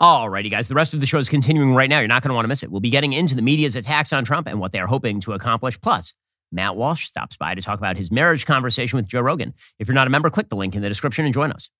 [0.00, 2.00] Alrighty, guys, the rest of the show is continuing right now.
[2.00, 2.70] You're not going to want to miss it.
[2.70, 5.32] We'll be getting into the media's attacks on Trump and what they are hoping to
[5.32, 5.80] accomplish.
[5.80, 6.12] Plus,
[6.50, 9.54] Matt Walsh stops by to talk about his marriage conversation with Joe Rogan.
[9.78, 11.70] If you're not a member, click the link in the description and join us.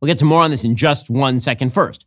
[0.00, 1.72] We'll get to more on this in just one second.
[1.72, 2.06] First,